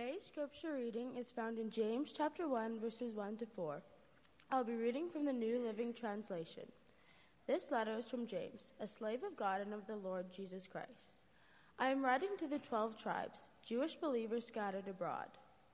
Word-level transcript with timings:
Today's 0.00 0.24
scripture 0.24 0.76
reading 0.76 1.10
is 1.18 1.30
found 1.30 1.58
in 1.58 1.68
James 1.68 2.14
chapter 2.16 2.48
1 2.48 2.80
verses 2.80 3.14
1 3.14 3.36
to 3.36 3.44
4. 3.44 3.82
I'll 4.50 4.64
be 4.64 4.74
reading 4.74 5.10
from 5.10 5.26
the 5.26 5.32
New 5.32 5.58
Living 5.58 5.92
Translation. 5.92 6.62
This 7.46 7.70
letter 7.70 7.96
is 7.98 8.06
from 8.06 8.26
James, 8.26 8.72
a 8.80 8.88
slave 8.88 9.22
of 9.22 9.36
God 9.36 9.60
and 9.60 9.74
of 9.74 9.86
the 9.86 9.96
Lord 9.96 10.32
Jesus 10.34 10.66
Christ. 10.66 11.12
I 11.78 11.88
am 11.90 12.02
writing 12.02 12.30
to 12.38 12.46
the 12.46 12.60
12 12.60 12.96
tribes, 12.96 13.40
Jewish 13.62 13.94
believers 13.94 14.46
scattered 14.46 14.88
abroad. 14.88 15.28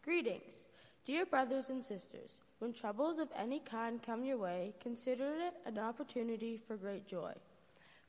Greetings, 0.05 0.67
dear 1.05 1.25
brothers 1.25 1.69
and 1.69 1.85
sisters. 1.85 2.41
When 2.59 2.73
troubles 2.73 3.21
of 3.21 3.29
any 3.39 3.61
kind 3.61 4.03
come 4.03 4.25
your 4.25 4.39
way, 4.39 4.75
consider 4.83 5.35
it 5.37 5.55
an 5.67 5.79
opportunity 5.79 6.61
for 6.67 6.77
great 6.77 7.07
joy. 7.07 7.33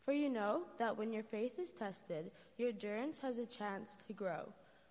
For 0.03 0.13
you 0.13 0.29
know 0.29 0.63
that 0.79 0.97
when 0.97 1.13
your 1.13 1.23
faith 1.23 1.59
is 1.59 1.73
tested, 1.73 2.31
your 2.57 2.69
endurance 2.69 3.19
has 3.19 3.37
a 3.37 3.45
chance 3.45 3.95
to 4.07 4.13
grow. 4.13 4.45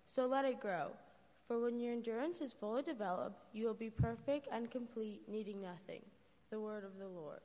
So 0.07 0.25
let 0.25 0.45
it 0.45 0.61
grow. 0.61 0.91
For 1.47 1.59
when 1.61 1.79
your 1.79 1.93
endurance 1.93 2.41
is 2.41 2.51
fully 2.51 2.83
developed, 2.83 3.45
you 3.53 3.65
will 3.65 3.73
be 3.73 3.89
perfect 3.89 4.49
and 4.51 4.69
complete, 4.69 5.21
needing 5.29 5.61
nothing. 5.61 6.01
The 6.49 6.59
word 6.59 6.83
of 6.83 6.97
the 6.99 7.07
Lord. 7.07 7.39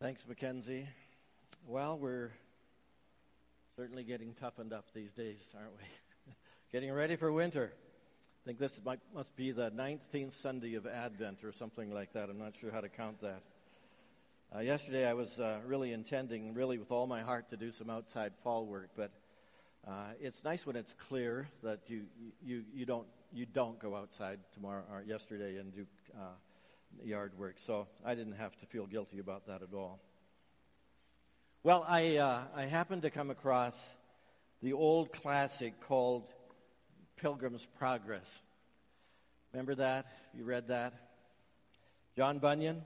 Thanks, 0.00 0.26
Mackenzie. 0.28 0.86
Well, 1.66 1.98
we're 1.98 2.30
certainly 3.74 4.04
getting 4.04 4.32
toughened 4.34 4.72
up 4.72 4.86
these 4.94 5.10
days, 5.10 5.52
aren't 5.56 5.72
we? 5.76 6.32
getting 6.72 6.92
ready 6.92 7.16
for 7.16 7.32
winter. 7.32 7.72
I 8.48 8.50
think 8.50 8.60
this 8.60 8.80
might, 8.82 9.00
must 9.14 9.36
be 9.36 9.50
the 9.50 9.70
19th 9.72 10.32
Sunday 10.32 10.76
of 10.76 10.86
Advent 10.86 11.44
or 11.44 11.52
something 11.52 11.92
like 11.92 12.14
that. 12.14 12.30
I'm 12.30 12.38
not 12.38 12.56
sure 12.56 12.70
how 12.72 12.80
to 12.80 12.88
count 12.88 13.20
that. 13.20 13.42
Uh, 14.56 14.60
yesterday, 14.60 15.06
I 15.06 15.12
was 15.12 15.38
uh, 15.38 15.58
really 15.66 15.92
intending, 15.92 16.54
really 16.54 16.78
with 16.78 16.90
all 16.90 17.06
my 17.06 17.20
heart, 17.20 17.50
to 17.50 17.58
do 17.58 17.72
some 17.72 17.90
outside 17.90 18.32
fall 18.42 18.64
work, 18.64 18.88
but 18.96 19.10
uh, 19.86 19.90
it's 20.18 20.44
nice 20.44 20.64
when 20.64 20.76
it's 20.76 20.94
clear 20.94 21.46
that 21.62 21.80
you, 21.88 22.04
you, 22.42 22.64
you, 22.72 22.86
don't, 22.86 23.06
you 23.34 23.44
don't 23.44 23.78
go 23.78 23.94
outside 23.94 24.38
tomorrow 24.54 24.82
or 24.90 25.02
yesterday 25.06 25.58
and 25.58 25.74
do 25.74 25.86
uh, 26.18 27.04
yard 27.04 27.38
work, 27.38 27.56
so 27.58 27.86
I 28.02 28.14
didn't 28.14 28.36
have 28.36 28.58
to 28.60 28.64
feel 28.64 28.86
guilty 28.86 29.18
about 29.18 29.46
that 29.48 29.60
at 29.60 29.74
all. 29.74 30.00
Well, 31.64 31.84
I, 31.86 32.16
uh, 32.16 32.44
I 32.56 32.62
happened 32.62 33.02
to 33.02 33.10
come 33.10 33.28
across 33.28 33.94
the 34.62 34.72
old 34.72 35.12
classic 35.12 35.82
called 35.82 36.24
Pilgrim's 37.18 37.66
Progress. 37.78 38.42
Remember 39.52 39.74
that? 39.74 40.06
You 40.34 40.44
read 40.44 40.68
that? 40.68 40.94
John 42.16 42.38
Bunyan? 42.38 42.82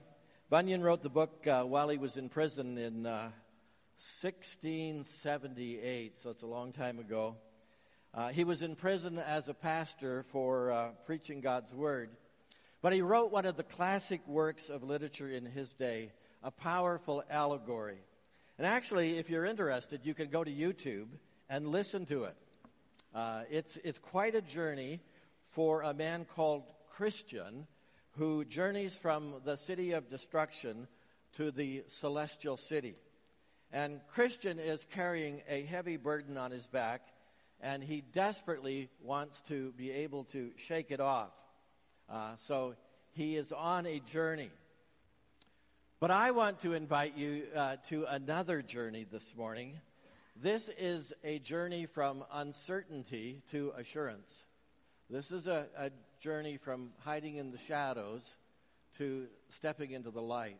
Bunyan 0.49 0.81
wrote 0.81 1.03
the 1.03 1.09
book 1.09 1.45
uh, 1.45 1.63
while 1.63 1.87
he 1.87 1.97
was 1.97 2.17
in 2.17 2.29
prison 2.29 2.79
in 2.79 3.05
uh, 3.05 3.29
1678, 4.21 6.17
so 6.17 6.31
it's 6.31 6.41
a 6.41 6.47
long 6.47 6.71
time 6.71 6.97
ago. 6.97 7.35
Uh, 8.13 8.29
he 8.29 8.43
was 8.43 8.63
in 8.63 8.75
prison 8.75 9.19
as 9.19 9.47
a 9.49 9.53
pastor 9.53 10.23
for 10.23 10.71
uh, 10.71 10.89
preaching 11.05 11.39
God's 11.39 11.73
word. 11.73 12.09
But 12.81 12.93
he 12.93 13.01
wrote 13.01 13.31
one 13.31 13.45
of 13.45 13.55
the 13.55 13.63
classic 13.63 14.27
works 14.27 14.69
of 14.69 14.83
literature 14.83 15.29
in 15.29 15.45
his 15.45 15.73
day, 15.75 16.11
a 16.41 16.49
powerful 16.49 17.23
allegory. 17.29 17.99
And 18.57 18.65
actually, 18.65 19.17
if 19.17 19.29
you're 19.29 19.45
interested, 19.45 20.01
you 20.03 20.15
can 20.15 20.29
go 20.29 20.43
to 20.43 20.51
YouTube 20.51 21.07
and 21.49 21.67
listen 21.67 22.07
to 22.07 22.23
it. 22.23 22.35
Uh, 23.13 23.43
it's, 23.51 23.77
it's 23.77 23.99
quite 23.99 24.33
a 24.33 24.41
journey 24.41 24.99
for 25.49 25.83
a 25.83 25.93
man 25.93 26.25
called 26.25 26.63
Christian 26.89 27.67
who 28.17 28.43
journeys 28.45 28.95
from 28.95 29.35
the 29.45 29.55
city 29.55 29.91
of 29.91 30.09
destruction 30.09 30.87
to 31.33 31.51
the 31.51 31.83
celestial 31.87 32.57
city. 32.57 32.95
And 33.71 34.01
Christian 34.09 34.59
is 34.59 34.85
carrying 34.91 35.41
a 35.47 35.63
heavy 35.63 35.97
burden 35.97 36.37
on 36.37 36.51
his 36.51 36.67
back, 36.67 37.01
and 37.61 37.83
he 37.83 38.01
desperately 38.01 38.89
wants 39.01 39.41
to 39.43 39.71
be 39.73 39.91
able 39.91 40.25
to 40.25 40.51
shake 40.57 40.91
it 40.91 40.99
off. 40.99 41.31
Uh, 42.09 42.35
so 42.37 42.75
he 43.13 43.35
is 43.35 43.51
on 43.51 43.85
a 43.85 43.99
journey. 43.99 44.51
But 45.99 46.11
I 46.11 46.31
want 46.31 46.61
to 46.61 46.73
invite 46.73 47.17
you 47.17 47.43
uh, 47.55 47.77
to 47.89 48.05
another 48.05 48.61
journey 48.61 49.05
this 49.09 49.35
morning. 49.35 49.79
This 50.35 50.69
is 50.79 51.13
a 51.23 51.37
journey 51.39 51.85
from 51.85 52.23
uncertainty 52.31 53.43
to 53.51 53.71
assurance. 53.77 54.45
This 55.09 55.31
is 55.31 55.45
a, 55.45 55.67
a 55.77 55.91
journey 56.19 56.57
from 56.57 56.91
hiding 57.01 57.35
in 57.35 57.51
the 57.51 57.57
shadows 57.57 58.35
to 58.97 59.27
stepping 59.49 59.91
into 59.91 60.09
the 60.09 60.21
light. 60.21 60.59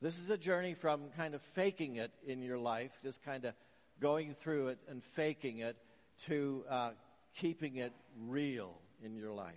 This 0.00 0.18
is 0.18 0.30
a 0.30 0.36
journey 0.36 0.74
from 0.74 1.10
kind 1.16 1.34
of 1.34 1.42
faking 1.42 1.96
it 1.96 2.10
in 2.26 2.42
your 2.42 2.58
life, 2.58 2.98
just 3.02 3.22
kind 3.22 3.44
of 3.44 3.54
going 4.00 4.34
through 4.34 4.68
it 4.68 4.78
and 4.88 5.02
faking 5.02 5.58
it, 5.58 5.76
to 6.26 6.64
uh, 6.68 6.90
keeping 7.36 7.76
it 7.76 7.92
real 8.26 8.74
in 9.04 9.16
your 9.16 9.32
life. 9.32 9.54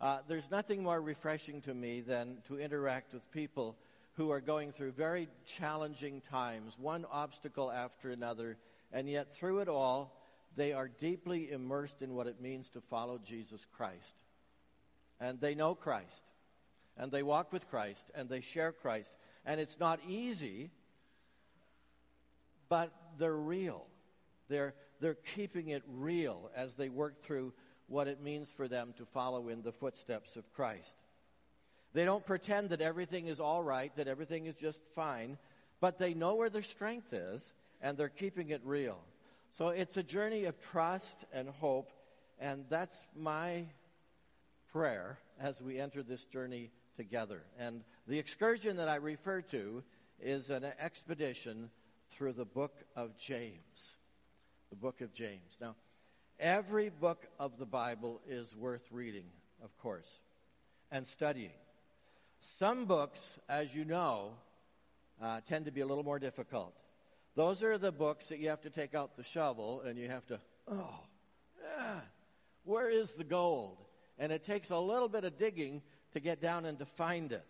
Uh, 0.00 0.20
there's 0.26 0.50
nothing 0.50 0.82
more 0.82 1.00
refreshing 1.00 1.60
to 1.62 1.74
me 1.74 2.00
than 2.00 2.38
to 2.46 2.58
interact 2.58 3.12
with 3.12 3.30
people 3.30 3.76
who 4.18 4.32
are 4.32 4.40
going 4.40 4.72
through 4.72 4.90
very 4.90 5.28
challenging 5.46 6.20
times, 6.28 6.76
one 6.76 7.06
obstacle 7.10 7.70
after 7.70 8.10
another, 8.10 8.58
and 8.92 9.08
yet 9.08 9.32
through 9.32 9.60
it 9.60 9.68
all, 9.68 10.20
they 10.56 10.72
are 10.72 10.88
deeply 10.88 11.52
immersed 11.52 12.02
in 12.02 12.12
what 12.14 12.26
it 12.26 12.40
means 12.40 12.68
to 12.68 12.80
follow 12.80 13.16
Jesus 13.24 13.64
Christ. 13.76 14.14
And 15.20 15.40
they 15.40 15.54
know 15.54 15.76
Christ, 15.76 16.24
and 16.96 17.12
they 17.12 17.22
walk 17.22 17.52
with 17.52 17.70
Christ, 17.70 18.10
and 18.12 18.28
they 18.28 18.40
share 18.40 18.72
Christ. 18.72 19.12
And 19.46 19.60
it's 19.60 19.78
not 19.78 20.00
easy, 20.08 20.70
but 22.68 22.90
they're 23.18 23.32
real. 23.32 23.86
They're, 24.48 24.74
they're 25.00 25.18
keeping 25.36 25.68
it 25.68 25.84
real 25.86 26.50
as 26.56 26.74
they 26.74 26.88
work 26.88 27.22
through 27.22 27.52
what 27.86 28.08
it 28.08 28.20
means 28.20 28.50
for 28.50 28.66
them 28.66 28.94
to 28.98 29.06
follow 29.06 29.48
in 29.48 29.62
the 29.62 29.72
footsteps 29.72 30.34
of 30.34 30.52
Christ. 30.52 30.96
They 31.92 32.04
don't 32.04 32.24
pretend 32.24 32.70
that 32.70 32.80
everything 32.80 33.26
is 33.26 33.40
all 33.40 33.62
right, 33.62 33.94
that 33.96 34.08
everything 34.08 34.46
is 34.46 34.54
just 34.56 34.80
fine, 34.94 35.38
but 35.80 35.98
they 35.98 36.14
know 36.14 36.34
where 36.34 36.50
their 36.50 36.62
strength 36.62 37.12
is, 37.12 37.52
and 37.80 37.96
they're 37.96 38.08
keeping 38.08 38.50
it 38.50 38.60
real. 38.64 38.98
So 39.52 39.68
it's 39.68 39.96
a 39.96 40.02
journey 40.02 40.44
of 40.44 40.60
trust 40.60 41.24
and 41.32 41.48
hope, 41.48 41.90
and 42.38 42.64
that's 42.68 43.06
my 43.16 43.64
prayer 44.72 45.18
as 45.40 45.62
we 45.62 45.78
enter 45.78 46.02
this 46.02 46.24
journey 46.24 46.70
together. 46.96 47.42
And 47.58 47.82
the 48.06 48.18
excursion 48.18 48.76
that 48.76 48.88
I 48.88 48.96
refer 48.96 49.40
to 49.42 49.82
is 50.20 50.50
an 50.50 50.66
expedition 50.78 51.70
through 52.10 52.34
the 52.34 52.44
book 52.44 52.74
of 52.96 53.16
James. 53.16 53.96
The 54.70 54.76
book 54.76 55.00
of 55.00 55.14
James. 55.14 55.56
Now, 55.60 55.76
Every 56.40 56.88
book 56.88 57.26
of 57.40 57.58
the 57.58 57.66
Bible 57.66 58.20
is 58.28 58.54
worth 58.54 58.86
reading, 58.92 59.24
of 59.64 59.76
course, 59.78 60.20
and 60.92 61.04
studying. 61.04 61.50
Some 62.40 62.86
books, 62.86 63.38
as 63.48 63.74
you 63.74 63.84
know, 63.84 64.30
uh, 65.20 65.40
tend 65.48 65.64
to 65.64 65.72
be 65.72 65.80
a 65.80 65.86
little 65.86 66.04
more 66.04 66.18
difficult. 66.18 66.74
Those 67.34 67.62
are 67.62 67.78
the 67.78 67.92
books 67.92 68.28
that 68.28 68.38
you 68.38 68.48
have 68.48 68.62
to 68.62 68.70
take 68.70 68.94
out 68.94 69.16
the 69.16 69.24
shovel 69.24 69.82
and 69.82 69.98
you 69.98 70.08
have 70.08 70.26
to, 70.26 70.40
oh, 70.70 71.00
ah, 71.78 72.02
where 72.64 72.88
is 72.88 73.14
the 73.14 73.24
gold? 73.24 73.78
And 74.18 74.32
it 74.32 74.44
takes 74.44 74.70
a 74.70 74.78
little 74.78 75.08
bit 75.08 75.24
of 75.24 75.38
digging 75.38 75.82
to 76.12 76.20
get 76.20 76.40
down 76.40 76.64
and 76.64 76.78
to 76.78 76.86
find 76.86 77.32
it. 77.32 77.44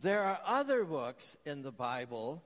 There 0.00 0.22
are 0.22 0.40
other 0.44 0.84
books 0.84 1.36
in 1.44 1.62
the 1.62 1.72
Bible 1.72 2.42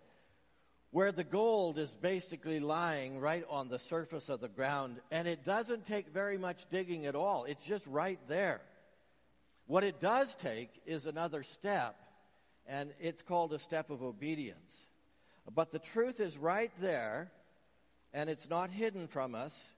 where 0.91 1.13
the 1.13 1.25
gold 1.25 1.79
is 1.79 1.95
basically 1.95 2.61
lying 2.61 3.21
right 3.21 3.45
on 3.51 3.69
the 3.69 3.79
surface 3.79 4.29
of 4.29 4.41
the 4.41 4.49
ground, 4.49 4.97
and 5.11 5.29
it 5.29 5.45
doesn't 5.45 5.87
take 5.87 6.09
very 6.09 6.39
much 6.39 6.69
digging 6.71 7.07
at 7.07 7.15
all. 7.15 7.45
It's 7.45 7.65
just 7.65 7.87
right 7.87 8.19
there. 8.29 8.61
What 9.67 9.85
it 9.85 10.01
does 10.01 10.35
take 10.37 10.71
is 10.87 11.07
another 11.07 11.43
step, 11.43 11.97
and 12.67 12.93
it's 13.01 13.23
called 13.23 13.53
a 13.53 13.59
step 13.59 13.91
of 13.91 14.03
obedience. 14.03 14.87
But 15.53 15.73
the 15.73 15.79
truth 15.79 16.21
is 16.21 16.39
right 16.39 16.71
there, 16.81 17.31
and 18.13 18.31
it's 18.31 18.49
not 18.49 18.71
hidden 18.71 19.09
from 19.09 19.35
us. 19.35 19.71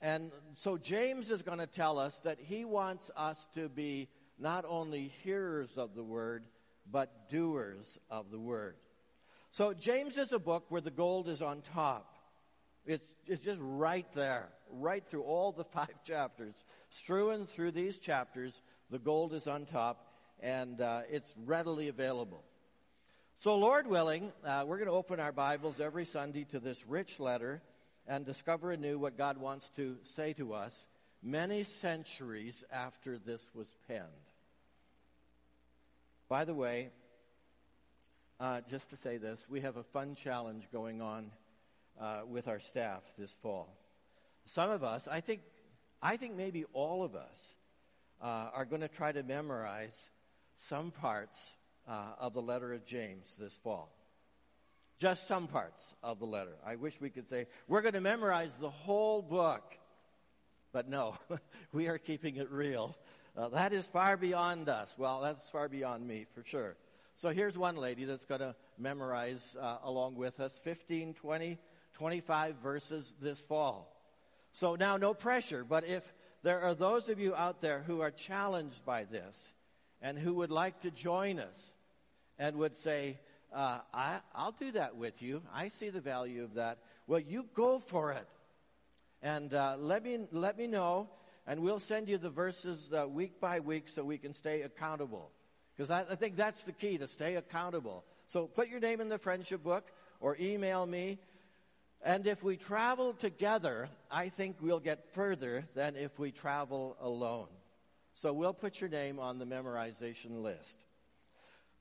And 0.00 0.30
so 0.54 0.78
James 0.78 1.30
is 1.30 1.42
going 1.42 1.58
to 1.58 1.66
tell 1.66 1.98
us 1.98 2.18
that 2.20 2.38
he 2.40 2.64
wants 2.64 3.10
us 3.16 3.48
to 3.54 3.68
be 3.68 4.08
not 4.38 4.64
only 4.68 5.12
hearers 5.24 5.76
of 5.76 5.94
the 5.94 6.04
word, 6.04 6.44
but 6.90 7.28
doers 7.30 7.98
of 8.10 8.30
the 8.30 8.38
word. 8.38 8.76
So 9.50 9.72
James 9.72 10.18
is 10.18 10.32
a 10.32 10.38
book 10.38 10.66
where 10.68 10.80
the 10.80 10.90
gold 10.90 11.28
is 11.28 11.42
on 11.42 11.62
top. 11.62 12.16
It's, 12.84 13.06
it's 13.26 13.42
just 13.42 13.58
right 13.60 14.06
there, 14.12 14.48
right 14.70 15.04
through 15.04 15.22
all 15.22 15.50
the 15.50 15.64
five 15.76 16.04
chapters. 16.04 16.64
Strewn 16.90 17.46
through 17.46 17.72
these 17.72 17.98
chapters, 17.98 18.60
the 18.90 18.98
gold 18.98 19.32
is 19.34 19.46
on 19.46 19.66
top, 19.66 20.06
and 20.40 20.80
uh, 20.80 21.02
it's 21.10 21.34
readily 21.44 21.88
available. 21.88 22.44
So, 23.38 23.56
Lord 23.58 23.86
willing, 23.86 24.32
uh, 24.44 24.64
we're 24.66 24.78
going 24.78 24.88
to 24.88 24.94
open 24.94 25.20
our 25.20 25.32
Bibles 25.32 25.80
every 25.80 26.04
Sunday 26.04 26.44
to 26.44 26.60
this 26.60 26.86
rich 26.86 27.20
letter 27.20 27.60
and 28.06 28.24
discover 28.24 28.72
anew 28.72 28.98
what 28.98 29.18
God 29.18 29.38
wants 29.38 29.70
to 29.76 29.96
say 30.04 30.32
to 30.34 30.54
us. 30.54 30.86
many 31.22 31.64
centuries 31.64 32.62
after 32.70 33.18
this 33.18 33.50
was 33.52 33.66
penned. 33.88 34.04
By 36.28 36.44
the 36.44 36.54
way, 36.54 36.90
uh, 38.38 38.60
just 38.70 38.90
to 38.90 38.96
say 38.96 39.16
this, 39.16 39.46
we 39.48 39.60
have 39.60 39.76
a 39.76 39.82
fun 39.82 40.14
challenge 40.14 40.68
going 40.72 41.00
on 41.00 41.30
uh, 42.00 42.20
with 42.26 42.48
our 42.48 42.60
staff 42.60 43.02
this 43.18 43.34
fall. 43.42 43.68
Some 44.44 44.70
of 44.70 44.84
us, 44.84 45.08
I 45.10 45.20
think, 45.20 45.40
I 46.00 46.16
think 46.16 46.36
maybe 46.36 46.64
all 46.72 47.02
of 47.02 47.14
us, 47.16 47.54
uh, 48.20 48.50
are 48.54 48.64
going 48.64 48.82
to 48.82 48.88
try 48.88 49.12
to 49.12 49.22
memorize 49.22 50.08
some 50.58 50.90
parts 50.90 51.56
uh, 51.88 52.12
of 52.18 52.34
the 52.34 52.42
letter 52.42 52.72
of 52.72 52.84
James 52.84 53.36
this 53.38 53.58
fall. 53.62 53.92
Just 54.98 55.26
some 55.26 55.46
parts 55.46 55.94
of 56.02 56.18
the 56.18 56.26
letter. 56.26 56.56
I 56.64 56.76
wish 56.76 56.98
we 57.00 57.10
could 57.10 57.28
say, 57.28 57.46
we're 57.68 57.82
going 57.82 57.94
to 57.94 58.00
memorize 58.00 58.56
the 58.56 58.70
whole 58.70 59.20
book. 59.20 59.74
But 60.72 60.88
no, 60.88 61.14
we 61.72 61.88
are 61.88 61.98
keeping 61.98 62.36
it 62.36 62.50
real. 62.50 62.96
Uh, 63.36 63.48
that 63.48 63.74
is 63.74 63.86
far 63.86 64.16
beyond 64.16 64.68
us. 64.68 64.94
Well, 64.96 65.20
that's 65.20 65.50
far 65.50 65.68
beyond 65.68 66.06
me, 66.06 66.26
for 66.34 66.42
sure. 66.44 66.76
So 67.16 67.30
here's 67.30 67.56
one 67.56 67.76
lady 67.76 68.04
that's 68.04 68.24
going 68.24 68.40
to 68.40 68.54
memorize 68.78 69.56
uh, 69.60 69.78
along 69.84 70.16
with 70.16 70.40
us 70.40 70.58
15, 70.64 71.14
20, 71.14 71.58
25 71.94 72.56
verses 72.56 73.14
this 73.20 73.40
fall. 73.40 73.92
So 74.52 74.74
now, 74.74 74.96
no 74.96 75.12
pressure, 75.12 75.64
but 75.64 75.84
if 75.86 76.10
there 76.46 76.60
are 76.60 76.74
those 76.76 77.08
of 77.08 77.18
you 77.18 77.34
out 77.34 77.60
there 77.60 77.82
who 77.88 78.02
are 78.02 78.12
challenged 78.12 78.84
by 78.84 79.02
this 79.02 79.52
and 80.00 80.16
who 80.16 80.32
would 80.34 80.52
like 80.52 80.80
to 80.82 80.92
join 80.92 81.40
us 81.40 81.74
and 82.38 82.54
would 82.54 82.76
say, 82.76 83.18
uh, 83.52 83.80
I, 83.92 84.20
will 84.38 84.54
do 84.56 84.70
that 84.70 84.94
with 84.94 85.20
you. 85.22 85.42
I 85.52 85.70
see 85.70 85.90
the 85.90 86.00
value 86.00 86.44
of 86.44 86.54
that. 86.54 86.78
Well, 87.08 87.18
you 87.18 87.48
go 87.52 87.80
for 87.80 88.12
it. 88.12 88.28
And 89.22 89.52
uh, 89.52 89.74
let, 89.76 90.04
me, 90.04 90.20
let 90.30 90.56
me 90.56 90.68
know, 90.68 91.08
and 91.48 91.62
we'll 91.62 91.80
send 91.80 92.08
you 92.08 92.16
the 92.16 92.30
verses 92.30 92.92
uh, 92.92 93.08
week 93.08 93.40
by 93.40 93.58
week 93.58 93.88
so 93.88 94.04
we 94.04 94.16
can 94.16 94.32
stay 94.32 94.62
accountable. 94.62 95.32
Because 95.76 95.90
I, 95.90 96.02
I 96.02 96.14
think 96.14 96.36
that's 96.36 96.62
the 96.62 96.70
key 96.70 96.96
to 96.98 97.08
stay 97.08 97.34
accountable. 97.34 98.04
So 98.28 98.46
put 98.46 98.68
your 98.68 98.78
name 98.78 99.00
in 99.00 99.08
the 99.08 99.18
friendship 99.18 99.64
book 99.64 99.90
or 100.20 100.36
email 100.38 100.86
me. 100.86 101.18
And 102.06 102.28
if 102.28 102.44
we 102.44 102.56
travel 102.56 103.14
together, 103.14 103.88
I 104.12 104.28
think 104.28 104.58
we'll 104.60 104.78
get 104.78 105.12
further 105.12 105.64
than 105.74 105.96
if 105.96 106.20
we 106.20 106.30
travel 106.30 106.96
alone. 107.00 107.48
So 108.14 108.32
we'll 108.32 108.54
put 108.54 108.80
your 108.80 108.88
name 108.88 109.18
on 109.18 109.40
the 109.40 109.44
memorization 109.44 110.40
list. 110.40 110.78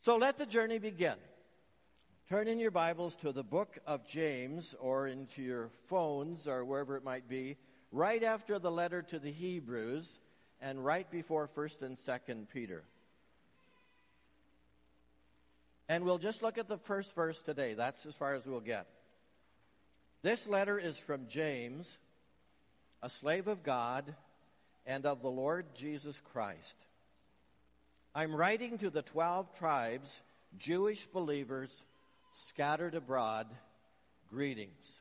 So 0.01 0.17
let 0.17 0.39
the 0.39 0.47
journey 0.47 0.79
begin. 0.79 1.13
Turn 2.27 2.47
in 2.47 2.57
your 2.57 2.71
Bibles 2.71 3.15
to 3.17 3.31
the 3.31 3.43
book 3.43 3.77
of 3.85 4.07
James 4.07 4.73
or 4.79 5.05
into 5.05 5.43
your 5.43 5.69
phones 5.89 6.47
or 6.47 6.65
wherever 6.65 6.97
it 6.97 7.03
might 7.03 7.29
be, 7.29 7.55
right 7.91 8.23
after 8.23 8.57
the 8.57 8.71
letter 8.71 9.03
to 9.03 9.19
the 9.19 9.31
Hebrews 9.31 10.19
and 10.59 10.83
right 10.83 11.09
before 11.11 11.47
1st 11.55 11.83
and 11.83 11.97
2nd 11.97 12.49
Peter. 12.51 12.83
And 15.87 16.03
we'll 16.03 16.17
just 16.17 16.41
look 16.41 16.57
at 16.57 16.67
the 16.67 16.79
first 16.79 17.13
verse 17.13 17.43
today. 17.43 17.75
That's 17.75 18.07
as 18.07 18.15
far 18.15 18.33
as 18.33 18.47
we'll 18.47 18.59
get. 18.59 18.87
This 20.25 20.47
letter 20.47 20.79
is 20.79 20.99
from 20.99 21.27
James, 21.27 21.99
a 23.03 23.11
slave 23.11 23.47
of 23.47 23.61
God 23.61 24.15
and 24.87 25.05
of 25.05 25.21
the 25.21 25.29
Lord 25.29 25.67
Jesus 25.75 26.19
Christ. 26.33 26.75
I'm 28.15 28.35
writing 28.35 28.79
to 28.79 28.89
the 28.89 29.03
12 29.03 29.53
tribes, 29.53 30.23
Jewish 30.57 31.05
believers 31.05 31.85
scattered 32.33 32.95
abroad, 32.95 33.45
greetings. 34.27 34.93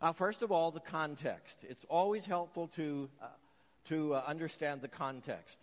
Now, 0.00 0.12
first 0.12 0.42
of 0.42 0.52
all, 0.52 0.70
the 0.70 0.78
context. 0.78 1.64
It's 1.68 1.84
always 1.88 2.24
helpful 2.26 2.68
to, 2.76 3.10
uh, 3.20 3.26
to 3.88 4.14
uh, 4.14 4.22
understand 4.24 4.82
the 4.82 4.88
context. 4.88 5.58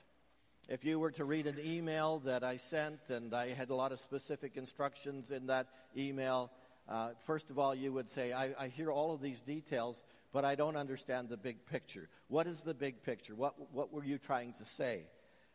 If 0.68 0.84
you 0.84 1.00
were 1.00 1.12
to 1.12 1.24
read 1.24 1.48
an 1.48 1.60
email 1.64 2.20
that 2.26 2.44
I 2.44 2.58
sent, 2.58 3.00
and 3.08 3.34
I 3.34 3.54
had 3.54 3.70
a 3.70 3.76
lot 3.76 3.94
of 3.94 4.02
specific 4.02 4.58
instructions 4.58 5.32
in 5.32 5.48
that 5.48 5.68
email, 5.96 6.52
uh, 6.88 7.10
first 7.26 7.50
of 7.50 7.58
all, 7.58 7.74
you 7.74 7.94
would 7.94 8.10
say, 8.10 8.34
I, 8.34 8.54
I, 8.60 8.68
hear 8.68 8.92
all 8.92 9.14
of 9.14 9.22
these 9.22 9.40
details, 9.40 10.02
but 10.34 10.44
I 10.44 10.56
don't 10.56 10.76
understand 10.76 11.30
the 11.30 11.38
big 11.38 11.66
picture. 11.66 12.10
What 12.28 12.46
is 12.46 12.62
the 12.62 12.74
big 12.74 13.04
picture? 13.04 13.36
What, 13.36 13.56
what 13.72 13.94
were 13.94 14.04
you 14.04 14.18
trying 14.18 14.54
to 14.60 14.66
say? 14.66 15.04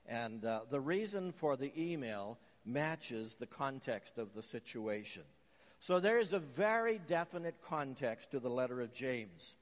And 0.06 0.42
uh, 0.44 0.60
the 0.70 0.80
reason 0.80 1.32
for 1.32 1.56
the 1.56 1.70
email 1.76 2.38
matches 2.64 3.34
the 3.34 3.46
context 3.46 4.16
of 4.16 4.34
the 4.34 4.42
situation. 4.42 5.22
So 5.80 6.00
there 6.00 6.18
is 6.18 6.32
a 6.32 6.38
very 6.38 6.98
definite 7.06 7.56
context 7.62 8.30
to 8.30 8.40
the 8.40 8.48
letter 8.48 8.80
of 8.80 8.92
James. 8.92 9.56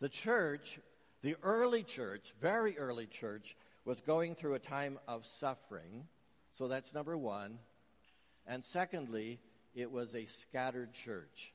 The 0.00 0.08
church, 0.08 0.78
the 1.22 1.36
early 1.42 1.82
church, 1.82 2.32
very 2.40 2.78
early 2.78 3.06
church, 3.06 3.56
was 3.84 4.00
going 4.00 4.36
through 4.36 4.54
a 4.54 4.60
time 4.60 4.98
of 5.08 5.26
suffering. 5.26 6.06
So 6.54 6.68
that's 6.68 6.94
number 6.94 7.18
one. 7.18 7.58
And 8.46 8.64
secondly, 8.64 9.40
it 9.74 9.90
was 9.90 10.14
a 10.14 10.26
scattered 10.26 10.92
church. 10.92 11.52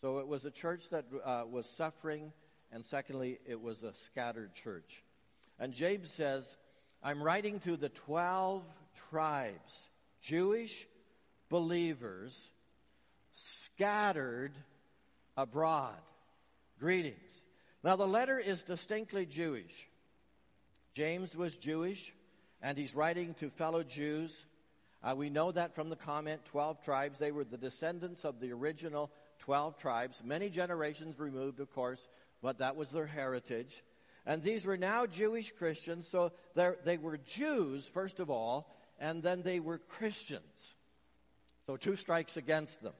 So 0.00 0.18
it 0.18 0.28
was 0.28 0.44
a 0.44 0.50
church 0.50 0.90
that 0.90 1.04
uh, 1.24 1.44
was 1.50 1.68
suffering, 1.68 2.32
and 2.72 2.84
secondly, 2.84 3.38
it 3.46 3.60
was 3.60 3.82
a 3.82 3.92
scattered 3.92 4.54
church. 4.54 5.02
And 5.58 5.72
James 5.72 6.10
says, 6.10 6.56
I'm 7.02 7.22
writing 7.22 7.60
to 7.60 7.76
the 7.76 7.88
12 7.88 8.62
tribes 9.10 9.88
Jewish 10.20 10.86
believers 11.48 12.50
scattered 13.34 14.52
abroad. 15.36 15.94
Greetings. 16.78 17.44
Now, 17.82 17.96
the 17.96 18.06
letter 18.06 18.38
is 18.38 18.62
distinctly 18.62 19.26
Jewish. 19.26 19.88
James 20.94 21.36
was 21.36 21.56
Jewish, 21.56 22.12
and 22.60 22.76
he's 22.76 22.94
writing 22.94 23.34
to 23.34 23.50
fellow 23.50 23.82
Jews. 23.82 24.46
Uh, 25.02 25.14
we 25.16 25.30
know 25.30 25.52
that 25.52 25.74
from 25.74 25.90
the 25.90 25.96
comment 25.96 26.44
12 26.46 26.82
tribes. 26.82 27.18
They 27.18 27.30
were 27.30 27.44
the 27.44 27.56
descendants 27.56 28.24
of 28.24 28.40
the 28.40 28.52
original 28.52 29.10
12 29.40 29.76
tribes, 29.78 30.22
many 30.24 30.50
generations 30.50 31.18
removed, 31.18 31.60
of 31.60 31.72
course, 31.72 32.08
but 32.42 32.58
that 32.58 32.76
was 32.76 32.90
their 32.90 33.06
heritage. 33.06 33.82
And 34.26 34.42
these 34.42 34.66
were 34.66 34.76
now 34.76 35.06
Jewish 35.06 35.52
Christians, 35.52 36.06
so 36.06 36.32
they 36.54 36.98
were 36.98 37.16
Jews, 37.18 37.88
first 37.88 38.20
of 38.20 38.30
all, 38.30 38.74
and 38.98 39.22
then 39.22 39.42
they 39.42 39.60
were 39.60 39.78
Christians. 39.78 40.74
So 41.66 41.76
two 41.76 41.96
strikes 41.96 42.36
against 42.36 42.82
them. 42.82 42.94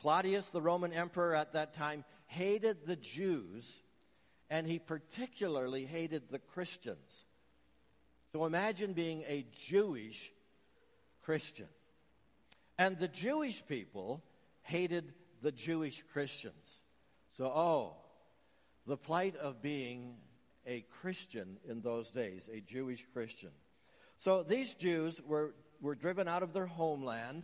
Claudius, 0.00 0.48
the 0.48 0.62
Roman 0.62 0.92
emperor 0.92 1.34
at 1.34 1.52
that 1.52 1.74
time, 1.74 2.04
hated 2.26 2.86
the 2.86 2.96
Jews, 2.96 3.82
and 4.50 4.66
he 4.66 4.78
particularly 4.78 5.84
hated 5.84 6.24
the 6.30 6.38
Christians. 6.38 7.24
So 8.32 8.46
imagine 8.46 8.94
being 8.94 9.22
a 9.28 9.44
Jewish 9.68 10.32
Christian. 11.22 11.68
And 12.78 12.98
the 12.98 13.08
Jewish 13.08 13.64
people 13.66 14.22
hated 14.62 15.12
the 15.42 15.52
Jewish 15.52 16.02
Christians. 16.12 16.80
So, 17.32 17.46
oh, 17.46 17.96
the 18.86 18.96
plight 18.96 19.36
of 19.36 19.62
being 19.62 20.16
a 20.66 20.84
Christian 21.00 21.58
in 21.68 21.80
those 21.80 22.10
days, 22.10 22.48
a 22.52 22.60
Jewish 22.60 23.04
Christian. 23.12 23.50
So 24.18 24.42
these 24.42 24.74
Jews 24.74 25.20
were, 25.26 25.54
were 25.80 25.94
driven 25.94 26.28
out 26.28 26.42
of 26.42 26.52
their 26.52 26.66
homeland. 26.66 27.42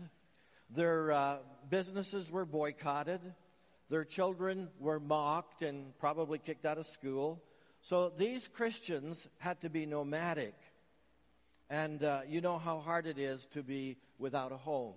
Their 0.71 1.13
uh, 1.13 1.37
businesses 1.69 2.31
were 2.31 2.45
boycotted. 2.45 3.21
Their 3.91 4.05
children 4.05 4.69
were 4.79 5.01
mocked 5.01 5.63
and 5.63 5.99
probably 5.99 6.39
kicked 6.39 6.67
out 6.67 6.79
of 6.79 6.87
school. 6.87 7.43
So 7.83 8.13
these 8.17 8.47
Christians 8.49 9.27
had 9.39 9.61
to 9.63 9.71
be 9.71 9.87
nomadic. 9.87 10.55
And 11.71 12.03
uh, 12.03 12.21
you 12.27 12.41
know 12.41 12.59
how 12.59 12.79
hard 12.79 13.07
it 13.07 13.19
is 13.19 13.47
to 13.53 13.63
be 13.63 13.97
without 14.19 14.53
a 14.53 14.57
home, 14.57 14.95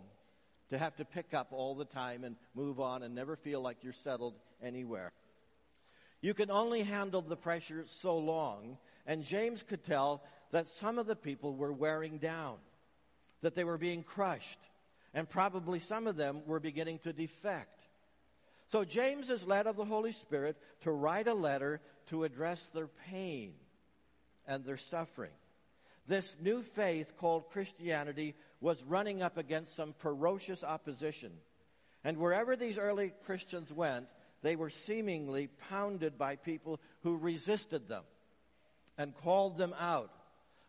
to 0.69 0.77
have 0.77 0.95
to 0.97 1.05
pick 1.05 1.33
up 1.33 1.49
all 1.51 1.75
the 1.75 1.85
time 1.85 2.23
and 2.23 2.35
move 2.55 2.79
on 2.79 3.03
and 3.03 3.13
never 3.13 3.35
feel 3.35 3.61
like 3.61 3.83
you're 3.83 3.93
settled 3.93 4.35
anywhere. 4.63 5.11
You 6.21 6.33
can 6.33 6.51
only 6.51 6.83
handle 6.83 7.21
the 7.21 7.35
pressure 7.35 7.83
so 7.87 8.17
long. 8.17 8.77
And 9.05 9.23
James 9.23 9.63
could 9.63 9.83
tell 9.83 10.23
that 10.51 10.69
some 10.69 10.99
of 10.99 11.07
the 11.07 11.15
people 11.15 11.55
were 11.55 11.73
wearing 11.73 12.19
down, 12.19 12.57
that 13.41 13.55
they 13.55 13.63
were 13.63 13.77
being 13.77 14.03
crushed, 14.03 14.59
and 15.13 15.27
probably 15.27 15.79
some 15.79 16.07
of 16.07 16.15
them 16.15 16.41
were 16.45 16.59
beginning 16.59 16.99
to 16.99 17.11
defect. 17.11 17.81
So 18.71 18.85
James 18.85 19.29
is 19.29 19.45
led 19.45 19.67
of 19.67 19.75
the 19.75 19.83
Holy 19.83 20.13
Spirit 20.13 20.55
to 20.81 20.91
write 20.91 21.27
a 21.27 21.33
letter 21.33 21.81
to 22.07 22.23
address 22.23 22.61
their 22.73 22.87
pain 23.09 23.53
and 24.47 24.63
their 24.63 24.77
suffering. 24.77 25.31
This 26.11 26.35
new 26.41 26.61
faith 26.61 27.15
called 27.15 27.51
Christianity 27.51 28.35
was 28.59 28.83
running 28.83 29.21
up 29.21 29.37
against 29.37 29.77
some 29.77 29.93
ferocious 29.93 30.61
opposition. 30.61 31.31
And 32.03 32.17
wherever 32.17 32.57
these 32.57 32.77
early 32.77 33.13
Christians 33.23 33.71
went, 33.71 34.07
they 34.41 34.57
were 34.57 34.69
seemingly 34.69 35.47
pounded 35.69 36.17
by 36.17 36.35
people 36.35 36.81
who 37.03 37.15
resisted 37.15 37.87
them 37.87 38.03
and 38.97 39.15
called 39.23 39.57
them 39.57 39.73
out. 39.79 40.11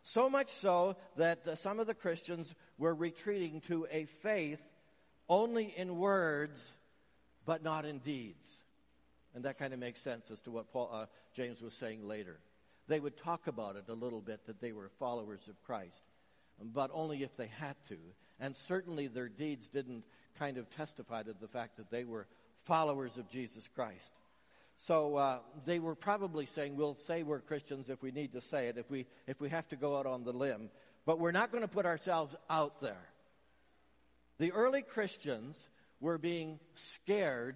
So 0.03 0.29
much 0.29 0.49
so 0.49 0.95
that 1.17 1.45
uh, 1.45 1.55
some 1.55 1.81
of 1.81 1.87
the 1.87 1.93
Christians 1.93 2.55
were 2.77 2.95
retreating 2.95 3.59
to 3.67 3.85
a 3.91 4.05
faith 4.05 4.61
only 5.27 5.73
in 5.75 5.97
words, 5.97 6.71
but 7.45 7.61
not 7.61 7.83
in 7.83 7.99
deeds. 7.99 8.61
And 9.35 9.43
that 9.43 9.59
kind 9.59 9.73
of 9.73 9.79
makes 9.79 9.99
sense 9.99 10.31
as 10.31 10.39
to 10.43 10.51
what 10.51 10.71
Paul, 10.71 10.89
uh, 10.93 11.05
James 11.33 11.61
was 11.61 11.73
saying 11.73 12.07
later. 12.07 12.39
They 12.87 12.99
would 12.99 13.17
talk 13.17 13.47
about 13.47 13.75
it 13.75 13.85
a 13.87 13.93
little 13.93 14.21
bit 14.21 14.45
that 14.47 14.61
they 14.61 14.71
were 14.71 14.89
followers 14.99 15.47
of 15.47 15.61
Christ, 15.63 16.03
but 16.61 16.91
only 16.93 17.23
if 17.23 17.35
they 17.37 17.49
had 17.59 17.75
to. 17.89 17.97
And 18.39 18.55
certainly 18.55 19.07
their 19.07 19.29
deeds 19.29 19.69
didn't 19.69 20.03
kind 20.37 20.57
of 20.57 20.69
testify 20.69 21.23
to 21.23 21.33
the 21.39 21.47
fact 21.47 21.77
that 21.77 21.91
they 21.91 22.03
were 22.03 22.27
followers 22.63 23.17
of 23.17 23.29
Jesus 23.29 23.67
Christ. 23.67 24.11
So 24.77 25.15
uh, 25.15 25.39
they 25.65 25.79
were 25.79 25.95
probably 25.95 26.45
saying, 26.45 26.75
we'll 26.75 26.95
say 26.95 27.23
we're 27.23 27.39
Christians 27.39 27.89
if 27.89 28.01
we 28.01 28.11
need 28.11 28.33
to 28.33 28.41
say 28.41 28.67
it, 28.67 28.77
if 28.77 28.89
we, 28.89 29.05
if 29.27 29.39
we 29.39 29.49
have 29.49 29.67
to 29.69 29.75
go 29.75 29.97
out 29.97 30.05
on 30.05 30.23
the 30.23 30.33
limb, 30.33 30.69
but 31.05 31.19
we're 31.19 31.31
not 31.31 31.51
going 31.51 31.61
to 31.61 31.67
put 31.67 31.85
ourselves 31.85 32.35
out 32.49 32.81
there. 32.81 33.09
The 34.39 34.51
early 34.51 34.81
Christians 34.81 35.69
were 35.99 36.17
being 36.17 36.59
scared 36.75 37.55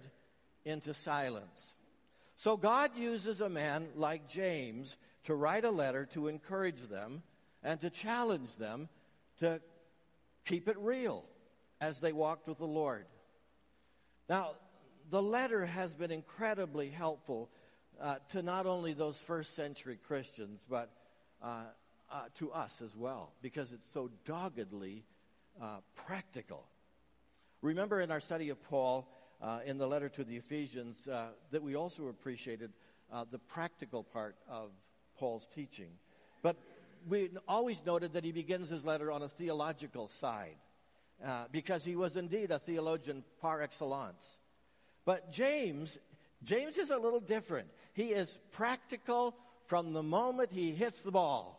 into 0.64 0.94
silence. 0.94 1.74
So 2.36 2.56
God 2.56 2.92
uses 2.96 3.40
a 3.40 3.48
man 3.48 3.88
like 3.96 4.28
James 4.28 4.96
to 5.28 5.34
write 5.34 5.66
a 5.66 5.70
letter 5.70 6.06
to 6.06 6.26
encourage 6.26 6.80
them 6.88 7.22
and 7.62 7.78
to 7.82 7.90
challenge 7.90 8.56
them 8.56 8.88
to 9.38 9.60
keep 10.46 10.68
it 10.68 10.76
real 10.78 11.22
as 11.82 12.00
they 12.00 12.12
walked 12.12 12.48
with 12.48 12.56
the 12.56 12.64
Lord. 12.64 13.04
Now, 14.30 14.52
the 15.10 15.20
letter 15.20 15.66
has 15.66 15.92
been 15.92 16.10
incredibly 16.10 16.88
helpful 16.88 17.50
uh, 18.00 18.16
to 18.30 18.40
not 18.40 18.64
only 18.64 18.94
those 18.94 19.20
first 19.20 19.54
century 19.54 19.98
Christians, 20.02 20.66
but 20.66 20.88
uh, 21.42 21.64
uh, 22.10 22.22
to 22.36 22.50
us 22.50 22.80
as 22.82 22.96
well, 22.96 23.34
because 23.42 23.72
it's 23.72 23.92
so 23.92 24.08
doggedly 24.24 25.04
uh, 25.60 25.80
practical. 26.06 26.64
Remember 27.60 28.00
in 28.00 28.10
our 28.10 28.20
study 28.20 28.48
of 28.48 28.62
Paul 28.62 29.06
uh, 29.42 29.60
in 29.66 29.76
the 29.76 29.86
letter 29.86 30.08
to 30.08 30.24
the 30.24 30.36
Ephesians 30.36 31.06
uh, 31.06 31.26
that 31.50 31.62
we 31.62 31.74
also 31.76 32.08
appreciated 32.08 32.72
the 33.30 33.38
practical 33.38 34.02
part 34.02 34.36
of 34.48 34.70
Paul's 35.18 35.48
teaching. 35.54 35.90
But 36.42 36.56
we 37.08 37.30
always 37.46 37.84
noted 37.84 38.12
that 38.14 38.24
he 38.24 38.32
begins 38.32 38.68
his 38.68 38.84
letter 38.84 39.10
on 39.10 39.22
a 39.22 39.28
theological 39.28 40.08
side. 40.08 40.56
Uh, 41.24 41.46
because 41.50 41.84
he 41.84 41.96
was 41.96 42.16
indeed 42.16 42.52
a 42.52 42.60
theologian 42.60 43.24
par 43.40 43.60
excellence. 43.60 44.38
But 45.04 45.32
James, 45.32 45.98
James 46.44 46.78
is 46.78 46.90
a 46.90 46.98
little 46.98 47.18
different. 47.18 47.66
He 47.92 48.10
is 48.10 48.38
practical 48.52 49.34
from 49.66 49.94
the 49.94 50.02
moment 50.02 50.52
he 50.52 50.70
hits 50.70 51.02
the 51.02 51.10
ball 51.10 51.58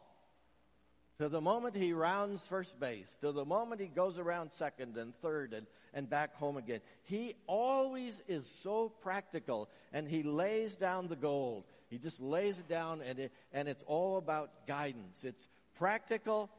to 1.20 1.28
the 1.28 1.42
moment 1.42 1.76
he 1.76 1.92
rounds 1.92 2.48
first 2.48 2.80
base, 2.80 3.18
to 3.20 3.34
the 3.34 3.44
moment 3.44 3.82
he 3.82 3.88
goes 3.88 4.18
around 4.18 4.54
second 4.54 4.96
and 4.96 5.14
third 5.16 5.54
and, 5.54 5.68
and 5.94 6.10
back 6.10 6.34
home 6.36 6.56
again. 6.56 6.80
He 7.04 7.36
always 7.46 8.22
is 8.30 8.50
so 8.64 8.88
practical 9.02 9.70
and 9.92 10.08
he 10.08 10.24
lays 10.24 10.78
down 10.78 11.10
the 11.10 11.18
gold. 11.18 11.66
He 11.90 11.98
just 11.98 12.20
lays 12.20 12.60
it 12.60 12.68
down 12.68 13.02
and, 13.02 13.20
it, 13.20 13.32
and 13.52 13.68
it's 13.68 13.84
all 13.88 14.18
about 14.18 14.68
guidance. 14.68 15.24
It's 15.24 15.48
practical, 15.76 16.50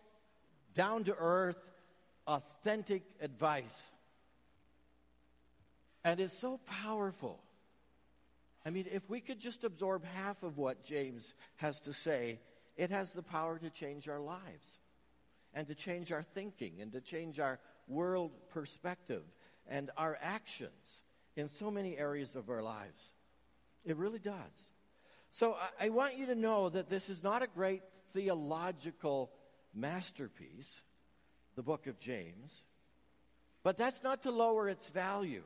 down 0.75 1.05
to 1.05 1.15
earth, 1.17 1.73
authentic 2.27 3.03
advice. 3.21 3.83
And 6.05 6.19
it's 6.21 6.39
so 6.39 6.59
powerful. 6.83 7.39
I 8.65 8.71
mean, 8.71 8.87
if 8.93 9.09
we 9.09 9.21
could 9.21 9.39
just 9.39 9.65
absorb 9.65 10.05
half 10.05 10.43
of 10.43 10.59
what 10.59 10.83
James 10.83 11.35
has 11.57 11.81
to 11.81 11.93
say, 11.93 12.41
it 12.77 12.91
has 12.91 13.13
the 13.13 13.23
power 13.23 13.59
to 13.59 13.71
change 13.71 14.09
our 14.09 14.21
lives 14.21 14.79
and 15.55 15.67
to 15.69 15.75
change 15.75 16.13
our 16.13 16.23
thinking 16.23 16.81
and 16.81 16.93
to 16.93 17.01
change 17.01 17.39
our 17.41 17.59
world 17.89 18.33
perspective 18.51 19.23
and 19.69 19.91
our 19.97 20.19
actions 20.21 21.03
in 21.37 21.49
so 21.49 21.71
many 21.71 21.97
areas 21.97 22.37
of 22.37 22.49
our 22.51 22.63
lives. 22.63 23.13
It 23.85 23.97
really 23.97 24.19
does. 24.19 24.70
So 25.33 25.55
I, 25.55 25.87
I 25.87 25.89
want 25.91 26.17
you 26.17 26.27
to 26.27 26.35
know 26.35 26.69
that 26.69 26.89
this 26.89 27.09
is 27.09 27.23
not 27.23 27.43
a 27.43 27.47
great 27.47 27.83
theological 28.13 29.31
masterpiece 29.75 30.83
the 31.57 31.63
book 31.63 31.87
of 31.87 31.99
James. 31.99 32.63
But 33.63 33.77
that's 33.77 34.03
not 34.03 34.23
to 34.23 34.31
lower 34.31 34.69
its 34.69 34.89
value. 34.89 35.43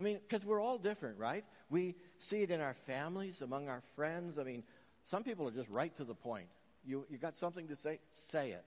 I 0.00 0.04
mean, 0.04 0.18
because 0.26 0.46
we're 0.46 0.60
all 0.60 0.78
different, 0.78 1.18
right? 1.18 1.44
We 1.68 1.96
see 2.18 2.42
it 2.42 2.50
in 2.50 2.60
our 2.60 2.74
families, 2.74 3.42
among 3.42 3.68
our 3.68 3.82
friends. 3.94 4.38
I 4.38 4.44
mean, 4.44 4.62
some 5.04 5.24
people 5.24 5.46
are 5.48 5.50
just 5.52 5.68
right 5.68 5.94
to 5.96 6.04
the 6.04 6.14
point. 6.14 6.46
You, 6.84 7.04
you 7.10 7.18
got 7.18 7.36
something 7.36 7.68
to 7.68 7.76
say? 7.76 7.98
Say 8.30 8.52
it. 8.52 8.64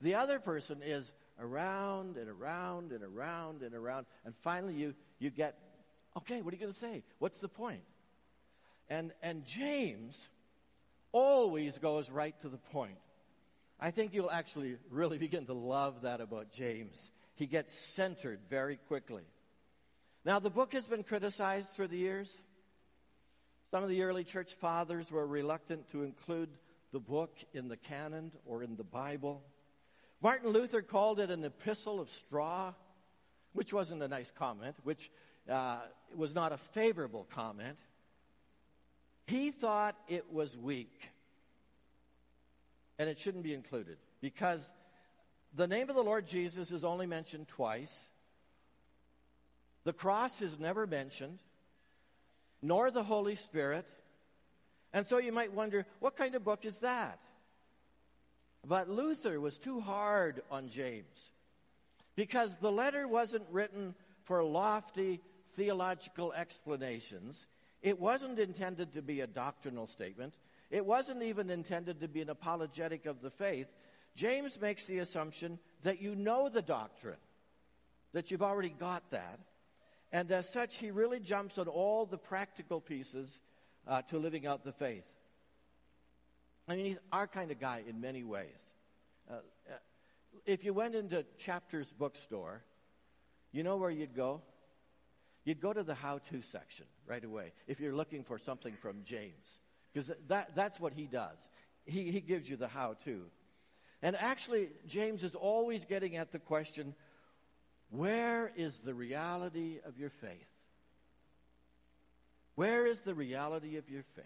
The 0.00 0.14
other 0.14 0.38
person 0.38 0.80
is 0.84 1.12
around 1.40 2.16
and 2.16 2.28
around 2.28 2.92
and 2.92 3.02
around 3.02 3.62
and 3.62 3.74
around, 3.74 4.06
and 4.24 4.36
finally 4.36 4.74
you, 4.74 4.94
you 5.18 5.30
get, 5.30 5.58
okay, 6.18 6.42
what 6.42 6.52
are 6.52 6.56
you 6.56 6.60
going 6.60 6.72
to 6.72 6.78
say? 6.78 7.02
What's 7.18 7.38
the 7.38 7.48
point? 7.48 7.82
And, 8.92 9.10
and 9.22 9.46
James 9.46 10.28
always 11.12 11.78
goes 11.78 12.10
right 12.10 12.38
to 12.42 12.50
the 12.50 12.58
point. 12.58 12.98
I 13.80 13.90
think 13.90 14.12
you'll 14.12 14.30
actually 14.30 14.76
really 14.90 15.16
begin 15.26 15.46
to 15.46 15.54
love 15.54 16.02
that 16.02 16.20
about 16.20 16.52
James. 16.52 17.10
He 17.34 17.46
gets 17.46 17.72
centered 17.72 18.40
very 18.50 18.76
quickly. 18.76 19.22
Now, 20.26 20.40
the 20.40 20.50
book 20.50 20.74
has 20.74 20.86
been 20.86 21.04
criticized 21.04 21.70
through 21.70 21.88
the 21.88 21.96
years. 21.96 22.42
Some 23.70 23.82
of 23.82 23.88
the 23.88 24.02
early 24.02 24.24
church 24.24 24.52
fathers 24.52 25.10
were 25.10 25.26
reluctant 25.26 25.90
to 25.92 26.02
include 26.02 26.50
the 26.92 27.00
book 27.00 27.34
in 27.54 27.68
the 27.68 27.78
canon 27.78 28.30
or 28.44 28.62
in 28.62 28.76
the 28.76 28.84
Bible. 28.84 29.42
Martin 30.20 30.50
Luther 30.50 30.82
called 30.82 31.18
it 31.18 31.30
an 31.30 31.44
epistle 31.44 31.98
of 31.98 32.10
straw, 32.10 32.74
which 33.54 33.72
wasn't 33.72 34.02
a 34.02 34.08
nice 34.08 34.30
comment, 34.30 34.76
which 34.84 35.10
uh, 35.48 35.78
was 36.14 36.34
not 36.34 36.52
a 36.52 36.58
favorable 36.58 37.26
comment. 37.30 37.78
He 39.26 39.50
thought 39.50 39.96
it 40.08 40.32
was 40.32 40.56
weak 40.56 41.10
and 42.98 43.08
it 43.08 43.18
shouldn't 43.18 43.44
be 43.44 43.54
included 43.54 43.96
because 44.20 44.70
the 45.54 45.66
name 45.66 45.90
of 45.90 45.96
the 45.96 46.02
Lord 46.02 46.26
Jesus 46.26 46.70
is 46.70 46.84
only 46.84 47.06
mentioned 47.06 47.48
twice. 47.48 48.08
The 49.84 49.92
cross 49.92 50.40
is 50.40 50.58
never 50.58 50.86
mentioned, 50.86 51.40
nor 52.62 52.90
the 52.90 53.02
Holy 53.02 53.34
Spirit. 53.34 53.86
And 54.92 55.06
so 55.06 55.18
you 55.18 55.32
might 55.32 55.52
wonder, 55.52 55.86
what 56.00 56.16
kind 56.16 56.34
of 56.34 56.44
book 56.44 56.64
is 56.64 56.80
that? 56.80 57.18
But 58.66 58.88
Luther 58.88 59.40
was 59.40 59.58
too 59.58 59.80
hard 59.80 60.42
on 60.50 60.68
James 60.68 61.32
because 62.14 62.56
the 62.58 62.70
letter 62.70 63.08
wasn't 63.08 63.44
written 63.50 63.94
for 64.24 64.44
lofty 64.44 65.20
theological 65.50 66.32
explanations. 66.32 67.46
It 67.82 67.98
wasn't 67.98 68.38
intended 68.38 68.92
to 68.92 69.02
be 69.02 69.20
a 69.20 69.26
doctrinal 69.26 69.86
statement. 69.86 70.34
It 70.70 70.86
wasn't 70.86 71.22
even 71.22 71.50
intended 71.50 72.00
to 72.00 72.08
be 72.08 72.22
an 72.22 72.30
apologetic 72.30 73.06
of 73.06 73.20
the 73.20 73.30
faith. 73.30 73.66
James 74.14 74.60
makes 74.60 74.86
the 74.86 75.00
assumption 75.00 75.58
that 75.82 76.00
you 76.00 76.14
know 76.14 76.48
the 76.48 76.62
doctrine, 76.62 77.18
that 78.12 78.30
you've 78.30 78.42
already 78.42 78.68
got 78.70 79.10
that. 79.10 79.40
And 80.12 80.30
as 80.30 80.48
such, 80.48 80.76
he 80.76 80.90
really 80.90 81.18
jumps 81.18 81.58
on 81.58 81.68
all 81.68 82.06
the 82.06 82.18
practical 82.18 82.80
pieces 82.80 83.40
uh, 83.88 84.02
to 84.02 84.18
living 84.18 84.46
out 84.46 84.64
the 84.64 84.72
faith. 84.72 85.06
I 86.68 86.76
mean, 86.76 86.86
he's 86.86 86.98
our 87.10 87.26
kind 87.26 87.50
of 87.50 87.58
guy 87.58 87.82
in 87.88 88.00
many 88.00 88.22
ways. 88.22 88.62
Uh, 89.28 89.34
uh, 89.34 89.74
if 90.46 90.64
you 90.64 90.72
went 90.72 90.94
into 90.94 91.24
Chapter's 91.38 91.92
bookstore, 91.92 92.62
you 93.50 93.62
know 93.62 93.76
where 93.76 93.90
you'd 93.90 94.14
go? 94.14 94.42
You'd 95.44 95.60
go 95.60 95.72
to 95.72 95.82
the 95.82 95.94
how 95.94 96.18
to 96.30 96.42
section 96.42 96.86
right 97.06 97.24
away 97.24 97.52
if 97.66 97.80
you're 97.80 97.94
looking 97.94 98.22
for 98.22 98.38
something 98.38 98.74
from 98.74 99.02
James. 99.04 99.58
Because 99.92 100.12
that, 100.28 100.54
that's 100.54 100.78
what 100.78 100.92
he 100.92 101.06
does. 101.06 101.48
He, 101.84 102.10
he 102.10 102.20
gives 102.20 102.48
you 102.48 102.56
the 102.56 102.68
how 102.68 102.96
to. 103.04 103.22
And 104.02 104.16
actually, 104.16 104.68
James 104.86 105.22
is 105.22 105.34
always 105.34 105.84
getting 105.84 106.16
at 106.16 106.32
the 106.32 106.38
question 106.38 106.94
where 107.90 108.50
is 108.56 108.80
the 108.80 108.94
reality 108.94 109.78
of 109.84 109.98
your 109.98 110.08
faith? 110.08 110.46
Where 112.54 112.86
is 112.86 113.02
the 113.02 113.14
reality 113.14 113.76
of 113.76 113.90
your 113.90 114.02
faith? 114.02 114.24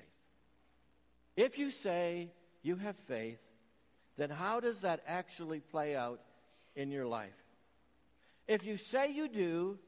If 1.37 1.59
you 1.59 1.71
say 1.71 2.31
you 2.63 2.77
have 2.77 2.97
faith, 2.97 3.41
then 4.17 4.31
how 4.31 4.61
does 4.61 4.83
that 4.83 5.03
actually 5.07 5.61
play 5.61 5.97
out 5.97 6.21
in 6.75 6.91
your 6.91 7.07
life? 7.07 7.37
If 8.49 8.65
you 8.65 8.77
say 8.77 9.11
you 9.11 9.29
do, 9.29 9.79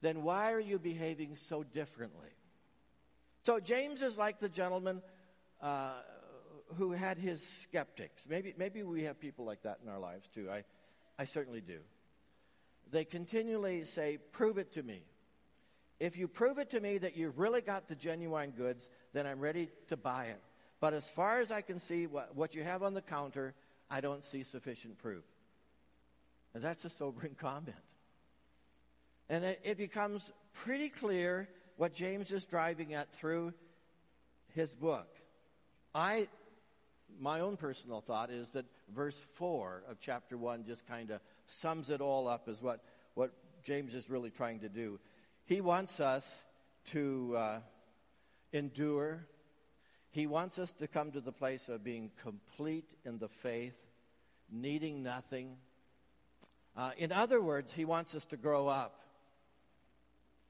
then 0.00 0.22
why 0.22 0.52
are 0.52 0.60
you 0.60 0.78
behaving 0.78 1.36
so 1.36 1.62
differently? 1.62 2.28
So 3.42 3.60
James 3.60 4.02
is 4.02 4.16
like 4.16 4.40
the 4.40 4.48
gentleman 4.48 5.02
uh, 5.60 5.92
who 6.76 6.92
had 6.92 7.18
his 7.18 7.42
skeptics. 7.42 8.26
Maybe, 8.28 8.54
maybe 8.56 8.82
we 8.82 9.04
have 9.04 9.18
people 9.18 9.44
like 9.44 9.62
that 9.62 9.78
in 9.82 9.90
our 9.90 9.98
lives 9.98 10.28
too. 10.28 10.48
I, 10.50 10.64
I 11.18 11.24
certainly 11.24 11.60
do. 11.60 11.78
They 12.90 13.04
continually 13.04 13.84
say, 13.84 14.18
Prove 14.32 14.58
it 14.58 14.72
to 14.74 14.82
me. 14.82 15.02
If 16.00 16.16
you 16.16 16.28
prove 16.28 16.58
it 16.58 16.70
to 16.70 16.80
me 16.80 16.98
that 16.98 17.16
you've 17.16 17.38
really 17.38 17.60
got 17.60 17.88
the 17.88 17.96
genuine 17.96 18.50
goods, 18.50 18.88
then 19.12 19.26
I'm 19.26 19.40
ready 19.40 19.68
to 19.88 19.96
buy 19.96 20.26
it. 20.26 20.40
But 20.80 20.94
as 20.94 21.10
far 21.10 21.40
as 21.40 21.50
I 21.50 21.60
can 21.60 21.80
see 21.80 22.06
what, 22.06 22.36
what 22.36 22.54
you 22.54 22.62
have 22.62 22.84
on 22.84 22.94
the 22.94 23.02
counter, 23.02 23.54
I 23.90 24.00
don't 24.00 24.24
see 24.24 24.44
sufficient 24.44 24.98
proof. 24.98 25.24
And 26.54 26.62
that's 26.62 26.84
a 26.84 26.90
sobering 26.90 27.34
comment. 27.40 27.76
And 29.28 29.44
it, 29.44 29.60
it 29.62 29.76
becomes 29.76 30.32
pretty 30.52 30.88
clear 30.88 31.48
what 31.76 31.92
James 31.92 32.32
is 32.32 32.44
driving 32.44 32.94
at 32.94 33.12
through 33.12 33.52
his 34.54 34.74
book. 34.74 35.08
I, 35.94 36.28
my 37.20 37.40
own 37.40 37.56
personal 37.56 38.00
thought 38.00 38.30
is 38.30 38.50
that 38.50 38.64
verse 38.94 39.18
4 39.34 39.84
of 39.88 39.98
chapter 40.00 40.36
1 40.36 40.64
just 40.64 40.86
kind 40.86 41.10
of 41.10 41.20
sums 41.46 41.90
it 41.90 42.00
all 42.00 42.26
up 42.28 42.48
as 42.48 42.62
what, 42.62 42.82
what 43.14 43.32
James 43.62 43.94
is 43.94 44.10
really 44.10 44.30
trying 44.30 44.60
to 44.60 44.68
do. 44.68 44.98
He 45.44 45.60
wants 45.60 46.00
us 46.00 46.42
to 46.90 47.34
uh, 47.36 47.58
endure. 48.52 49.26
He 50.10 50.26
wants 50.26 50.58
us 50.58 50.72
to 50.72 50.86
come 50.86 51.12
to 51.12 51.20
the 51.20 51.32
place 51.32 51.68
of 51.68 51.84
being 51.84 52.10
complete 52.22 52.88
in 53.04 53.18
the 53.18 53.28
faith, 53.28 53.76
needing 54.50 55.02
nothing. 55.02 55.56
Uh, 56.76 56.90
in 56.96 57.12
other 57.12 57.40
words, 57.40 57.72
he 57.72 57.84
wants 57.84 58.14
us 58.14 58.24
to 58.26 58.36
grow 58.36 58.68
up. 58.68 59.07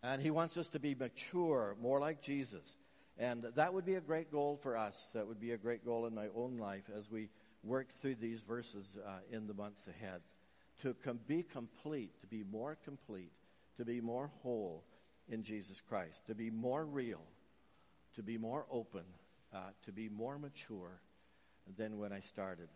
And 0.03 0.23
he 0.23 0.31
wants 0.31 0.57
us 0.57 0.69
to 0.71 0.79
be 0.79 0.95
mature, 0.95 1.77
more 1.81 2.01
like 2.01 2.23
Jesus. 2.23 2.79
And 3.19 3.45
that 3.57 3.75
would 3.75 3.85
be 3.85 3.97
a 3.97 4.01
great 4.01 4.31
goal 4.31 4.57
for 4.63 4.77
us. 4.77 5.11
That 5.15 5.27
would 5.27 5.41
be 5.41 5.53
a 5.53 5.57
great 5.57 5.85
goal 5.85 6.07
in 6.07 6.15
my 6.15 6.29
own 6.37 6.59
life 6.59 6.85
as 6.97 7.11
we 7.11 7.31
work 7.65 7.89
through 8.01 8.15
these 8.17 8.43
verses 8.43 8.97
uh, 9.05 9.19
in 9.33 9.47
the 9.47 9.55
months 9.55 9.89
ahead. 9.89 10.21
To 10.83 10.95
com- 11.05 11.19
be 11.27 11.43
complete, 11.43 12.21
to 12.21 12.29
be 12.29 12.45
more 12.49 12.77
complete, 12.85 13.33
to 13.77 13.85
be 13.85 14.01
more 14.01 14.31
whole 14.43 14.85
in 15.29 15.43
Jesus 15.43 15.81
Christ, 15.81 16.27
to 16.27 16.35
be 16.35 16.51
more 16.51 16.85
real, 16.85 17.23
to 18.15 18.23
be 18.23 18.39
more 18.39 18.67
open, 18.71 19.03
uh, 19.53 19.59
to 19.87 19.93
be 19.93 20.09
more 20.09 20.39
mature 20.39 21.01
than 21.77 21.99
when 21.99 22.13
I 22.13 22.21
started. 22.21 22.69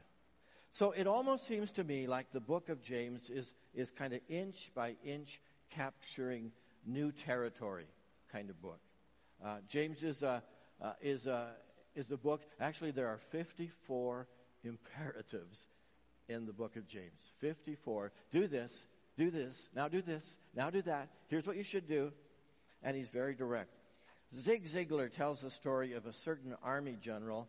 So 0.73 0.91
it 0.93 1.07
almost 1.07 1.47
seems 1.47 1.71
to 1.73 1.85
me 1.85 2.07
like 2.07 2.33
the 2.33 2.41
book 2.41 2.69
of 2.69 2.83
James 2.83 3.31
is, 3.31 3.55
is 3.75 3.91
kind 3.91 4.13
of 4.13 4.21
inch 4.29 4.73
by 4.75 4.97
inch 5.05 5.41
capturing 5.71 6.51
new 6.87 7.13
territory 7.13 7.87
kind 8.33 8.51
of 8.51 8.61
book. 8.61 8.81
Uh, 9.45 9.57
James 9.69 10.03
is 10.03 10.23
a, 10.23 10.43
uh, 10.81 10.93
is, 11.01 11.27
a, 11.27 11.49
is 11.95 12.11
a 12.11 12.17
book, 12.17 12.43
actually, 12.61 12.91
there 12.91 13.09
are 13.09 13.19
54 13.19 14.27
imperatives 14.65 15.67
in 16.29 16.47
the 16.47 16.53
book 16.53 16.77
of 16.77 16.87
James. 16.87 17.33
54. 17.41 18.13
Do 18.31 18.47
this, 18.47 18.87
do 19.17 19.31
this, 19.31 19.69
now 19.75 19.89
do 19.89 20.01
this, 20.01 20.39
now 20.55 20.71
do 20.71 20.83
that. 20.83 21.09
Here's 21.29 21.47
what 21.47 21.57
you 21.57 21.65
should 21.65 21.87
do. 21.87 22.13
And 22.83 22.97
he's 22.97 23.11
very 23.11 23.35
direct. 23.35 23.71
Zig 24.35 24.65
Ziglar 24.65 25.13
tells 25.13 25.43
the 25.43 25.51
story 25.51 25.93
of 25.93 26.07
a 26.07 26.13
certain 26.13 26.57
army 26.63 26.97
general 27.01 27.49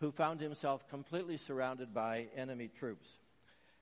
who 0.00 0.10
found 0.10 0.40
himself 0.40 0.88
completely 0.88 1.36
surrounded 1.36 1.94
by 1.94 2.26
enemy 2.36 2.68
troops. 2.68 3.18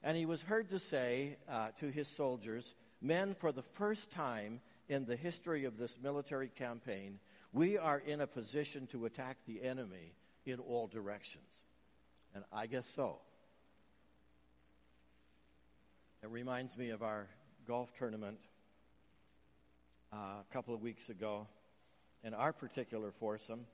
And 0.03 0.17
he 0.17 0.27
was 0.27 0.43
heard 0.43 0.69
to 0.71 0.79
say 0.79 1.37
uh, 1.49 1.69
to 1.79 1.91
his 1.91 2.09
soldiers, 2.09 2.75
Men, 3.01 3.35
for 3.35 3.53
the 3.53 3.63
first 3.63 4.11
time 4.11 4.61
in 4.91 5.07
the 5.07 5.15
history 5.15 5.65
of 5.67 5.79
this 5.79 5.97
military 6.03 6.49
campaign, 6.49 7.21
we 7.53 7.79
are 7.79 8.03
in 8.05 8.21
a 8.21 8.27
position 8.27 8.89
to 8.89 9.07
attack 9.07 9.37
the 9.47 9.63
enemy 9.63 10.15
in 10.45 10.59
all 10.59 10.89
directions. 10.89 11.63
And 12.35 12.43
I 12.53 12.67
guess 12.67 12.89
so. 12.89 13.19
It 16.25 16.29
reminds 16.29 16.77
me 16.77 16.91
of 16.91 17.05
our 17.05 17.29
golf 17.69 17.97
tournament 17.97 18.41
uh, 20.13 20.17
a 20.17 20.53
couple 20.53 20.75
of 20.75 20.83
weeks 20.83 21.09
ago. 21.09 21.47
In 22.25 22.35
our 22.35 22.53
particular 22.53 23.13
foursome, 23.13 23.67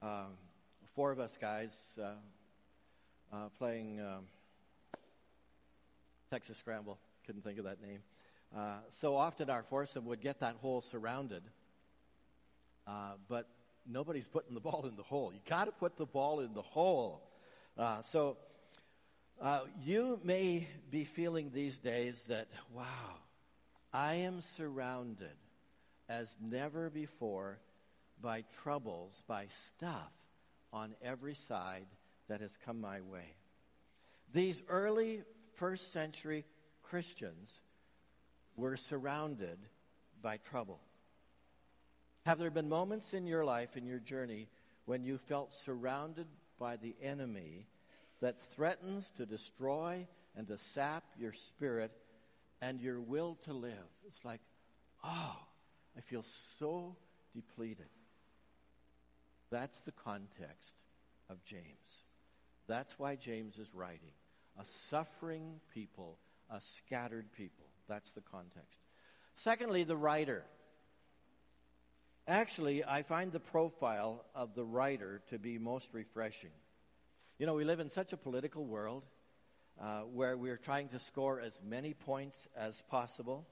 um, 0.00 0.32
four 0.94 1.12
of 1.12 1.20
us 1.20 1.36
guys 1.38 1.78
uh, 2.02 2.12
uh, 3.34 3.48
playing 3.58 4.00
um, 4.00 4.24
Texas 6.30 6.56
Scramble, 6.56 6.98
couldn't 7.26 7.44
think 7.44 7.58
of 7.58 7.64
that 7.64 7.82
name. 7.82 8.00
Uh, 8.56 8.78
so 8.90 9.16
often 9.16 9.48
our 9.48 9.62
foursome 9.62 10.04
would 10.06 10.20
get 10.20 10.40
that 10.40 10.56
hole 10.56 10.80
surrounded, 10.80 11.42
uh, 12.86 13.12
but 13.28 13.46
nobody's 13.86 14.26
putting 14.26 14.54
the 14.54 14.60
ball 14.68 14.86
in 14.86 14.96
the 14.96 15.02
hole. 15.02 15.32
You 15.32 15.40
got 15.48 15.66
to 15.66 15.72
put 15.72 15.96
the 15.96 16.06
ball 16.06 16.40
in 16.40 16.54
the 16.54 16.62
hole. 16.62 17.22
Uh, 17.78 18.02
so 18.02 18.36
uh, 19.40 19.60
you 19.84 20.20
may 20.24 20.66
be 20.90 21.04
feeling 21.04 21.50
these 21.52 21.78
days 21.78 22.24
that, 22.28 22.48
wow, 22.74 22.84
I 23.92 24.14
am 24.14 24.40
surrounded 24.40 25.36
as 26.08 26.36
never 26.40 26.90
before 26.90 27.58
by 28.20 28.44
troubles, 28.62 29.22
by 29.26 29.46
stuff 29.66 30.12
on 30.72 30.94
every 31.02 31.34
side 31.34 31.86
that 32.28 32.40
has 32.40 32.56
come 32.64 32.80
my 32.80 33.00
way. 33.00 33.34
These 34.32 34.62
early 34.68 35.22
first 35.54 35.92
century 35.92 36.44
Christians 36.82 37.60
were 38.60 38.76
surrounded 38.76 39.58
by 40.22 40.36
trouble. 40.36 40.80
Have 42.26 42.38
there 42.38 42.50
been 42.50 42.68
moments 42.68 43.14
in 43.14 43.26
your 43.26 43.44
life, 43.44 43.76
in 43.76 43.86
your 43.86 43.98
journey, 43.98 44.48
when 44.84 45.02
you 45.02 45.18
felt 45.18 45.52
surrounded 45.52 46.26
by 46.58 46.76
the 46.76 46.94
enemy 47.02 47.66
that 48.20 48.38
threatens 48.38 49.10
to 49.16 49.24
destroy 49.24 50.06
and 50.36 50.46
to 50.48 50.58
sap 50.58 51.04
your 51.18 51.32
spirit 51.32 51.90
and 52.60 52.80
your 52.80 53.00
will 53.00 53.38
to 53.46 53.52
live? 53.52 53.72
It's 54.06 54.24
like, 54.24 54.40
oh, 55.02 55.36
I 55.96 56.00
feel 56.02 56.24
so 56.58 56.96
depleted. 57.34 57.88
That's 59.50 59.80
the 59.80 59.92
context 59.92 60.74
of 61.28 61.42
James. 61.44 62.04
That's 62.68 62.98
why 62.98 63.16
James 63.16 63.58
is 63.58 63.74
writing. 63.74 64.12
A 64.60 64.64
suffering 64.90 65.60
people, 65.72 66.18
a 66.50 66.60
scattered 66.60 67.32
people. 67.32 67.69
That's 67.90 68.12
the 68.12 68.20
context. 68.20 68.78
Secondly, 69.34 69.82
the 69.82 69.96
writer. 69.96 70.44
Actually, 72.28 72.84
I 72.84 73.02
find 73.02 73.32
the 73.32 73.40
profile 73.40 74.24
of 74.32 74.54
the 74.54 74.64
writer 74.64 75.22
to 75.30 75.40
be 75.40 75.58
most 75.58 75.92
refreshing. 75.92 76.52
You 77.38 77.46
know, 77.46 77.54
we 77.54 77.64
live 77.64 77.80
in 77.80 77.90
such 77.90 78.12
a 78.12 78.16
political 78.16 78.64
world 78.64 79.02
uh, 79.80 80.02
where 80.02 80.36
we're 80.36 80.56
trying 80.56 80.88
to 80.90 81.00
score 81.00 81.40
as 81.40 81.60
many 81.66 81.92
points 81.92 82.46
as 82.56 82.80
possible. 82.88 83.44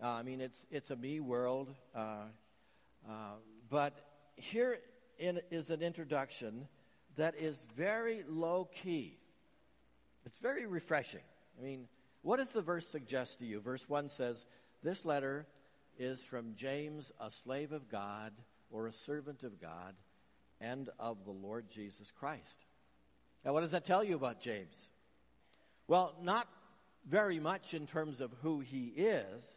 Uh, 0.00 0.10
I 0.10 0.22
mean, 0.22 0.40
it's, 0.40 0.64
it's 0.70 0.92
a 0.92 0.96
me 0.96 1.18
world. 1.18 1.74
Uh, 1.92 2.26
uh 3.08 3.34
but 3.68 3.98
here 4.36 4.78
in, 5.18 5.40
is 5.50 5.70
an 5.70 5.82
introduction 5.82 6.68
that 7.16 7.34
is 7.36 7.56
very 7.76 8.22
low 8.28 8.68
key. 8.72 9.18
It's 10.24 10.38
very 10.38 10.66
refreshing. 10.66 11.24
I 11.58 11.64
mean, 11.64 11.88
what 12.22 12.38
does 12.38 12.52
the 12.52 12.62
verse 12.62 12.86
suggest 12.86 13.38
to 13.38 13.44
you? 13.44 13.60
Verse 13.60 13.88
1 13.88 14.08
says, 14.08 14.44
This 14.82 15.04
letter 15.04 15.46
is 15.98 16.24
from 16.24 16.54
James, 16.54 17.12
a 17.20 17.30
slave 17.30 17.72
of 17.72 17.88
God 17.88 18.32
or 18.70 18.86
a 18.86 18.92
servant 18.92 19.42
of 19.42 19.60
God 19.60 19.94
and 20.60 20.88
of 20.98 21.24
the 21.24 21.32
Lord 21.32 21.68
Jesus 21.68 22.12
Christ. 22.12 22.64
Now, 23.44 23.52
what 23.52 23.62
does 23.62 23.72
that 23.72 23.84
tell 23.84 24.04
you 24.04 24.14
about 24.14 24.40
James? 24.40 24.88
Well, 25.88 26.14
not 26.22 26.46
very 27.08 27.40
much 27.40 27.74
in 27.74 27.86
terms 27.86 28.20
of 28.20 28.32
who 28.42 28.60
he 28.60 28.92
is, 28.96 29.56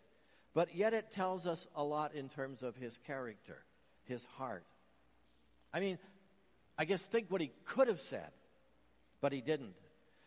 but 0.56 0.74
yet 0.74 0.96
it 0.96 1.12
tells 1.12 1.46
us 1.46 1.68
a 1.76 1.84
lot 1.84 2.16
in 2.16 2.30
terms 2.30 2.64
of 2.64 2.76
his 2.76 2.98
character, 2.98 3.64
his 4.06 4.26
heart. 4.26 4.66
I 5.72 5.80
mean, 5.80 6.00
I 6.80 6.86
guess 6.86 7.02
think 7.04 7.28
what 7.30 7.42
he 7.42 7.52
could 7.64 7.88
have 7.88 8.02
said, 8.02 8.32
but 9.22 9.32
he 9.32 9.42
didn't. 9.42 9.76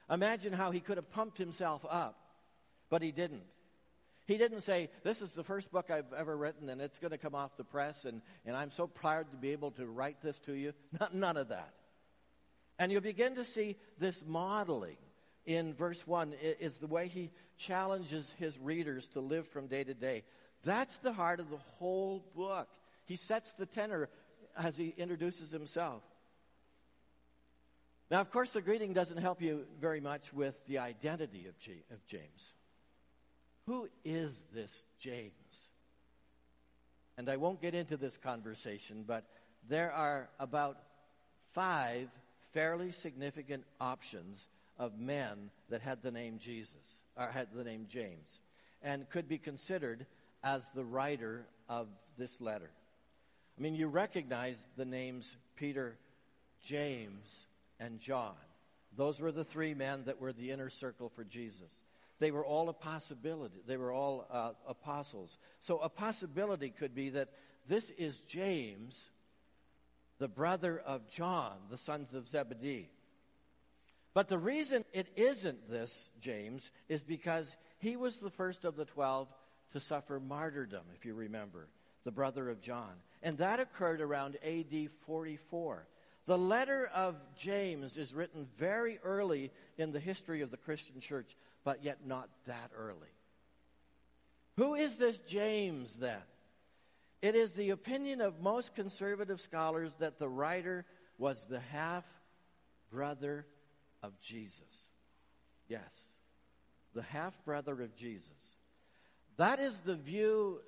Imagine 0.08 0.52
how 0.52 0.70
he 0.70 0.80
could 0.80 0.98
have 0.98 1.10
pumped 1.10 1.36
himself 1.36 1.84
up 1.90 2.27
but 2.90 3.02
he 3.02 3.12
didn't. 3.12 3.44
He 4.26 4.36
didn't 4.36 4.60
say, 4.60 4.90
This 5.04 5.22
is 5.22 5.32
the 5.32 5.42
first 5.42 5.72
book 5.72 5.90
I've 5.90 6.12
ever 6.12 6.36
written 6.36 6.68
and 6.68 6.80
it's 6.80 6.98
going 6.98 7.12
to 7.12 7.18
come 7.18 7.34
off 7.34 7.56
the 7.56 7.64
press 7.64 8.04
and, 8.04 8.20
and 8.44 8.56
I'm 8.56 8.70
so 8.70 8.86
proud 8.86 9.30
to 9.30 9.36
be 9.36 9.52
able 9.52 9.70
to 9.72 9.86
write 9.86 10.20
this 10.20 10.38
to 10.40 10.52
you. 10.52 10.74
None 11.12 11.36
of 11.36 11.48
that. 11.48 11.72
And 12.78 12.92
you'll 12.92 13.00
begin 13.00 13.36
to 13.36 13.44
see 13.44 13.76
this 13.98 14.22
modeling 14.26 14.98
in 15.46 15.72
verse 15.72 16.06
1 16.06 16.34
is 16.60 16.78
the 16.78 16.86
way 16.86 17.08
he 17.08 17.30
challenges 17.56 18.34
his 18.38 18.58
readers 18.58 19.08
to 19.08 19.20
live 19.20 19.48
from 19.48 19.66
day 19.66 19.82
to 19.82 19.94
day. 19.94 20.24
That's 20.62 20.98
the 20.98 21.12
heart 21.12 21.40
of 21.40 21.48
the 21.48 21.56
whole 21.78 22.22
book. 22.36 22.68
He 23.06 23.16
sets 23.16 23.54
the 23.54 23.64
tenor 23.64 24.10
as 24.56 24.76
he 24.76 24.92
introduces 24.98 25.50
himself. 25.50 26.02
Now, 28.10 28.20
of 28.20 28.30
course, 28.30 28.52
the 28.52 28.60
greeting 28.60 28.92
doesn't 28.92 29.18
help 29.18 29.40
you 29.40 29.66
very 29.80 30.00
much 30.00 30.32
with 30.34 30.64
the 30.66 30.78
identity 30.78 31.46
of, 31.46 31.54
of 31.90 32.06
James. 32.06 32.52
Who 33.68 33.90
is 34.02 34.46
this 34.54 34.84
James? 34.98 35.30
And 37.18 37.28
I 37.28 37.36
won't 37.36 37.60
get 37.60 37.74
into 37.74 37.98
this 37.98 38.16
conversation, 38.16 39.04
but 39.06 39.24
there 39.68 39.92
are 39.92 40.30
about 40.40 40.78
five 41.52 42.08
fairly 42.54 42.92
significant 42.92 43.64
options 43.78 44.48
of 44.78 44.98
men 44.98 45.50
that 45.68 45.82
had 45.82 46.00
the 46.00 46.10
name 46.10 46.38
Jesus, 46.38 47.02
or 47.14 47.26
had 47.26 47.48
the 47.52 47.62
name 47.62 47.84
James, 47.90 48.40
and 48.82 49.06
could 49.10 49.28
be 49.28 49.36
considered 49.36 50.06
as 50.42 50.70
the 50.70 50.84
writer 50.84 51.44
of 51.68 51.88
this 52.16 52.40
letter. 52.40 52.70
I 53.58 53.60
mean, 53.60 53.74
you 53.74 53.88
recognize 53.88 54.70
the 54.78 54.86
names 54.86 55.36
Peter, 55.56 55.98
James, 56.64 57.44
and 57.78 57.98
John. 57.98 58.32
Those 58.96 59.20
were 59.20 59.32
the 59.32 59.44
three 59.44 59.74
men 59.74 60.04
that 60.06 60.22
were 60.22 60.32
the 60.32 60.52
inner 60.52 60.70
circle 60.70 61.10
for 61.10 61.22
Jesus. 61.22 61.84
They 62.18 62.30
were 62.30 62.44
all 62.44 62.68
a 62.68 62.72
possibility. 62.72 63.60
They 63.66 63.76
were 63.76 63.92
all 63.92 64.26
uh, 64.30 64.52
apostles. 64.66 65.38
So 65.60 65.78
a 65.78 65.88
possibility 65.88 66.70
could 66.70 66.94
be 66.94 67.10
that 67.10 67.28
this 67.68 67.90
is 67.90 68.20
James 68.20 69.10
the 70.18 70.28
brother 70.28 70.82
of 70.84 71.08
John, 71.08 71.54
the 71.70 71.78
sons 71.78 72.12
of 72.12 72.26
Zebedee. 72.26 72.90
But 74.14 74.28
the 74.28 74.38
reason 74.38 74.84
it 74.92 75.08
isn't 75.16 75.70
this, 75.70 76.10
James, 76.20 76.70
is 76.88 77.04
because 77.04 77.56
he 77.78 77.96
was 77.96 78.18
the 78.18 78.30
first 78.30 78.64
of 78.64 78.76
the 78.76 78.84
twelve 78.84 79.28
to 79.72 79.80
suffer 79.80 80.18
martyrdom, 80.18 80.82
if 80.94 81.04
you 81.04 81.14
remember, 81.14 81.68
the 82.04 82.10
brother 82.10 82.48
of 82.48 82.60
John. 82.60 82.94
And 83.22 83.38
that 83.38 83.60
occurred 83.60 84.00
around 84.00 84.36
AD 84.44 84.90
44. 85.06 85.86
The 86.24 86.38
letter 86.38 86.90
of 86.94 87.16
James 87.38 87.96
is 87.96 88.14
written 88.14 88.46
very 88.56 88.98
early 89.02 89.50
in 89.76 89.92
the 89.92 90.00
history 90.00 90.42
of 90.42 90.50
the 90.50 90.56
Christian 90.56 91.00
church, 91.00 91.36
but 91.64 91.84
yet 91.84 92.06
not 92.06 92.28
that 92.46 92.70
early. 92.76 93.12
Who 94.56 94.74
is 94.74 94.96
this 94.96 95.18
James 95.18 95.96
then? 95.96 96.22
It 97.20 97.34
is 97.34 97.52
the 97.52 97.70
opinion 97.70 98.20
of 98.20 98.40
most 98.40 98.74
conservative 98.74 99.40
scholars 99.40 99.92
that 99.98 100.18
the 100.18 100.28
writer 100.28 100.84
was 101.18 101.46
the 101.46 101.60
half 101.60 102.04
brother 102.90 103.46
of 104.02 104.18
Jesus. 104.20 104.90
Yes, 105.68 106.06
the 106.94 107.02
half 107.02 107.44
brother 107.44 107.82
of 107.82 107.94
Jesus. 107.96 108.56
That 109.36 109.58
is 109.58 109.80
the 109.80 109.94
view 109.96 110.60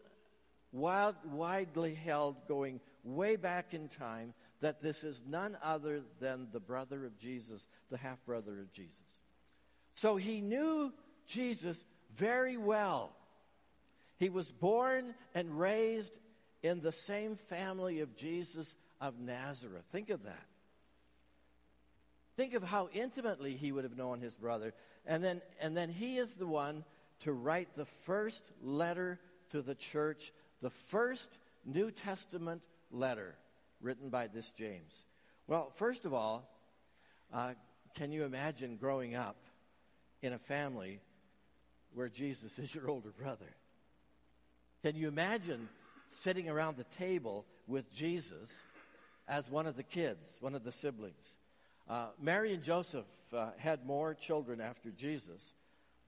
wild, 0.73 1.17
widely 1.25 1.95
held 1.95 2.47
going 2.47 2.81
way 3.03 3.37
back 3.37 3.75
in 3.75 3.89
time 3.89 4.35
that 4.61 4.83
this 4.83 5.05
is 5.05 5.23
none 5.27 5.57
other 5.63 6.03
than 6.21 6.49
the 6.53 6.61
brother 6.61 7.07
of 7.07 7.19
Jesus, 7.19 7.67
the 7.91 7.97
half 7.97 8.25
brother 8.27 8.61
of 8.61 8.71
Jesus. 8.73 9.21
So 9.95 10.17
he 10.17 10.41
knew 10.41 10.93
Jesus 11.27 11.83
very 12.17 12.57
well. 12.57 13.13
He 14.19 14.29
was 14.29 14.51
born 14.51 15.15
and 15.35 15.59
raised 15.59 16.13
in 16.63 16.81
the 16.81 16.93
same 16.93 17.37
family 17.37 18.01
of 18.01 18.17
Jesus 18.17 18.75
of 19.01 19.19
Nazareth. 19.19 19.85
Think 19.93 20.11
of 20.11 20.25
that. 20.25 20.47
Think 22.37 22.55
of 22.55 22.63
how 22.63 22.89
intimately 22.93 23.55
he 23.55 23.73
would 23.73 23.85
have 23.85 23.97
known 23.97 24.21
his 24.21 24.37
brother. 24.37 24.73
And 25.07 25.23
then, 25.23 25.41
and 25.61 25.77
then 25.77 25.89
he 25.89 26.17
is 26.17 26.35
the 26.35 26.47
one 26.47 26.85
to 27.21 27.33
write 27.33 27.69
the 27.77 27.85
first 27.85 28.43
letter 28.63 29.19
to 29.51 29.63
the 29.63 29.75
church, 29.75 30.33
the 30.63 30.71
first 30.71 31.39
New 31.65 31.91
Testament 31.91 32.63
letter 32.91 33.37
written 33.81 34.09
by 34.09 34.27
this 34.27 34.51
James. 34.51 35.05
Well, 35.47 35.71
first 35.77 36.05
of 36.05 36.15
all, 36.15 36.49
uh, 37.33 37.55
can 37.95 38.13
you 38.13 38.25
imagine 38.25 38.77
growing 38.77 39.15
up 39.15 39.37
in 40.23 40.33
a 40.33 40.39
family 40.39 41.01
where 41.95 42.09
Jesus 42.09 42.59
is 42.59 42.75
your 42.75 42.89
older 42.89 43.11
brother? 43.11 43.57
Can 44.83 44.97
you 44.97 45.09
imagine 45.09 45.69
sitting 46.09 46.49
around 46.49 46.77
the 46.77 46.85
table 46.99 47.45
with 47.67 47.93
Jesus 47.95 48.59
as 49.29 49.51
one 49.51 49.67
of 49.67 49.77
the 49.77 49.83
kids, 49.83 50.39
one 50.41 50.55
of 50.55 50.65
the 50.65 50.73
siblings? 50.73 51.37
Uh, 51.89 52.07
Mary 52.21 52.55
and 52.55 52.63
Joseph 52.63 53.07
uh, 53.33 53.51
had 53.59 53.85
more 53.85 54.15
children 54.15 54.61
after 54.61 54.91
Jesus. 54.91 55.53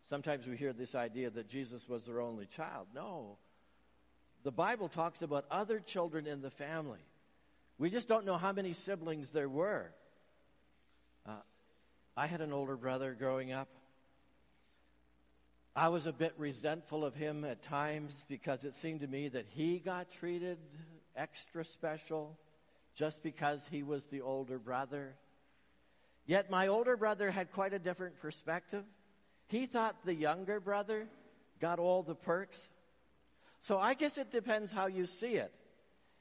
Sometimes 0.05 0.47
we 0.47 0.57
hear 0.57 0.73
this 0.73 0.95
idea 0.95 1.31
that 1.31 1.49
Jesus 1.49 1.89
was 1.89 2.07
their 2.07 2.21
only 2.21 2.47
child. 2.47 2.87
No. 2.95 3.39
The 4.43 4.53
Bible 4.53 4.89
talks 4.89 5.23
about 5.23 5.45
other 5.51 5.79
children 5.79 6.27
in 6.27 6.41
the 6.41 6.51
family. 6.51 7.05
We 7.79 7.91
just 7.91 8.09
don't 8.09 8.25
know 8.25 8.37
how 8.37 8.53
many 8.53 8.73
siblings 8.73 9.31
there 9.31 9.49
were. 9.49 9.93
Uh, 11.27 11.33
I 12.17 12.27
had 12.27 12.41
an 12.41 12.53
older 12.53 12.77
brother 12.77 13.15
growing 13.19 13.53
up. 13.53 13.69
I 15.75 15.89
was 15.89 16.05
a 16.05 16.13
bit 16.13 16.35
resentful 16.37 17.03
of 17.03 17.15
him 17.15 17.45
at 17.47 17.63
times 17.63 18.27
because 18.29 18.65
it 18.65 18.75
seemed 18.75 19.01
to 19.01 19.07
me 19.07 19.29
that 19.29 19.47
he 19.49 19.79
got 19.79 20.11
treated 20.11 20.59
extra 21.17 21.65
special 21.65 22.39
just 22.95 23.23
because 23.23 23.67
he 23.71 23.83
was 23.83 24.05
the 24.07 24.21
older 24.21 24.59
brother. 24.59 25.15
Yet 26.27 26.51
my 26.51 26.69
older 26.69 26.99
brother 26.99 27.31
had 27.31 27.53
quite 27.53 27.73
a 27.73 27.79
different 27.79 28.21
perspective. 28.21 28.85
He 29.49 29.65
thought 29.65 29.97
the 30.05 30.15
younger 30.15 30.61
brother 30.61 31.07
got 31.59 31.79
all 31.79 32.03
the 32.03 32.15
perks. 32.15 32.69
So 33.61 33.79
I 33.79 33.95
guess 33.95 34.19
it 34.19 34.31
depends 34.31 34.73
how 34.73 34.89
you 34.89 35.07
see 35.07 35.37
it. 35.37 35.55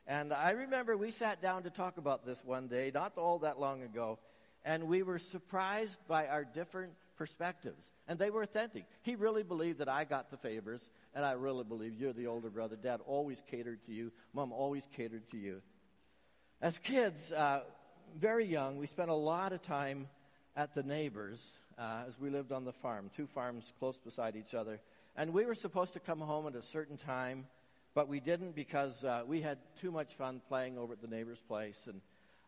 And 0.08 0.32
I 0.32 0.52
remember 0.52 0.96
we 0.96 1.12
sat 1.12 1.42
down 1.42 1.64
to 1.64 1.70
talk 1.70 1.98
about 1.98 2.26
this 2.26 2.44
one 2.46 2.68
day, 2.68 2.90
not 2.94 3.18
all 3.18 3.40
that 3.40 3.60
long 3.60 3.84
ago, 3.84 4.18
and 4.64 4.86
we 4.86 5.04
were 5.04 5.20
surprised 5.20 6.00
by 6.08 6.28
our 6.28 6.46
different 6.46 6.94
perspectives. 7.22 7.92
And 8.08 8.18
they 8.18 8.32
were 8.32 8.42
authentic. 8.42 8.86
He 9.04 9.16
really 9.16 9.44
believed 9.44 9.78
that 9.78 9.88
I 9.88 10.06
got 10.06 10.32
the 10.32 10.38
favors, 10.38 10.90
and 11.14 11.24
I 11.24 11.34
really 11.34 11.64
believe 11.64 11.94
you're 11.94 12.14
the 12.14 12.26
older 12.26 12.50
brother. 12.50 12.76
Dad 12.76 13.00
always 13.06 13.44
catered 13.46 13.86
to 13.86 13.94
you, 13.94 14.12
Mom 14.34 14.52
always 14.52 14.88
catered 14.98 15.30
to 15.30 15.38
you. 15.38 15.62
As 16.64 16.80
kids, 16.80 17.32
uh, 17.32 17.62
very 18.18 18.46
young, 18.46 18.78
we 18.78 18.88
spent 18.88 19.12
a 19.12 19.14
lot 19.14 19.54
of 19.54 19.62
time 19.62 20.08
at 20.56 20.74
the 20.74 20.82
neighbors 20.82 21.60
uh, 21.78 22.06
as 22.08 22.20
we 22.20 22.32
lived 22.32 22.52
on 22.52 22.66
the 22.66 22.74
farm, 22.74 23.12
two 23.16 23.28
farms 23.28 23.72
close 23.78 24.00
beside 24.00 24.36
each 24.36 24.56
other. 24.56 24.80
And 25.16 25.32
we 25.32 25.46
were 25.46 25.54
supposed 25.54 25.94
to 25.94 26.00
come 26.00 26.22
home 26.22 26.48
at 26.48 26.56
a 26.56 26.64
certain 26.64 26.98
time, 26.98 27.46
but 27.94 28.08
we 28.08 28.20
didn't 28.20 28.56
because 28.56 29.04
uh, 29.04 29.22
we 29.28 29.42
had 29.42 29.60
too 29.80 29.92
much 29.92 30.16
fun 30.16 30.42
playing 30.48 30.76
over 30.76 30.94
at 30.94 31.02
the 31.04 31.08
neighbor's 31.08 31.42
place. 31.48 31.86
And 31.86 32.02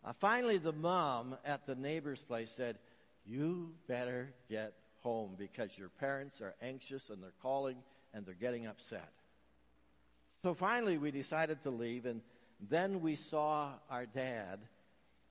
uh, 0.03 0.13
finally, 0.13 0.57
the 0.57 0.73
mom 0.73 1.37
at 1.45 1.67
the 1.67 1.75
neighbor's 1.75 2.23
place 2.23 2.51
said, 2.51 2.79
You 3.25 3.73
better 3.87 4.33
get 4.49 4.73
home 5.01 5.35
because 5.37 5.77
your 5.77 5.89
parents 5.89 6.41
are 6.41 6.55
anxious 6.61 7.09
and 7.09 7.21
they're 7.21 7.31
calling 7.41 7.77
and 8.13 8.25
they're 8.25 8.33
getting 8.33 8.67
upset. 8.67 9.11
So 10.43 10.53
finally, 10.53 10.97
we 10.97 11.11
decided 11.11 11.63
to 11.63 11.69
leave, 11.69 12.05
and 12.05 12.21
then 12.69 12.99
we 13.01 13.15
saw 13.15 13.69
our 13.89 14.05
dad 14.05 14.59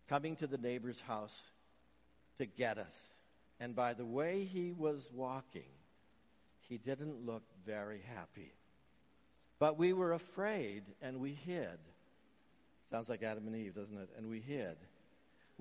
coming 0.08 0.36
to 0.36 0.46
the 0.46 0.56
neighbor's 0.56 1.02
house 1.02 1.50
to 2.38 2.46
get 2.46 2.78
us. 2.78 3.14
And 3.60 3.76
by 3.76 3.92
the 3.92 4.06
way 4.06 4.44
he 4.44 4.72
was 4.72 5.10
walking, 5.12 5.70
he 6.68 6.78
didn't 6.78 7.26
look 7.26 7.42
very 7.66 8.02
happy. 8.14 8.52
But 9.58 9.78
we 9.78 9.92
were 9.92 10.12
afraid 10.12 10.82
and 11.00 11.20
we 11.20 11.34
hid. 11.34 11.78
Sounds 12.90 13.08
like 13.08 13.22
Adam 13.22 13.46
and 13.46 13.54
Eve, 13.54 13.74
doesn't 13.74 13.96
it? 13.96 14.08
And 14.16 14.28
we 14.28 14.40
hid. 14.40 14.76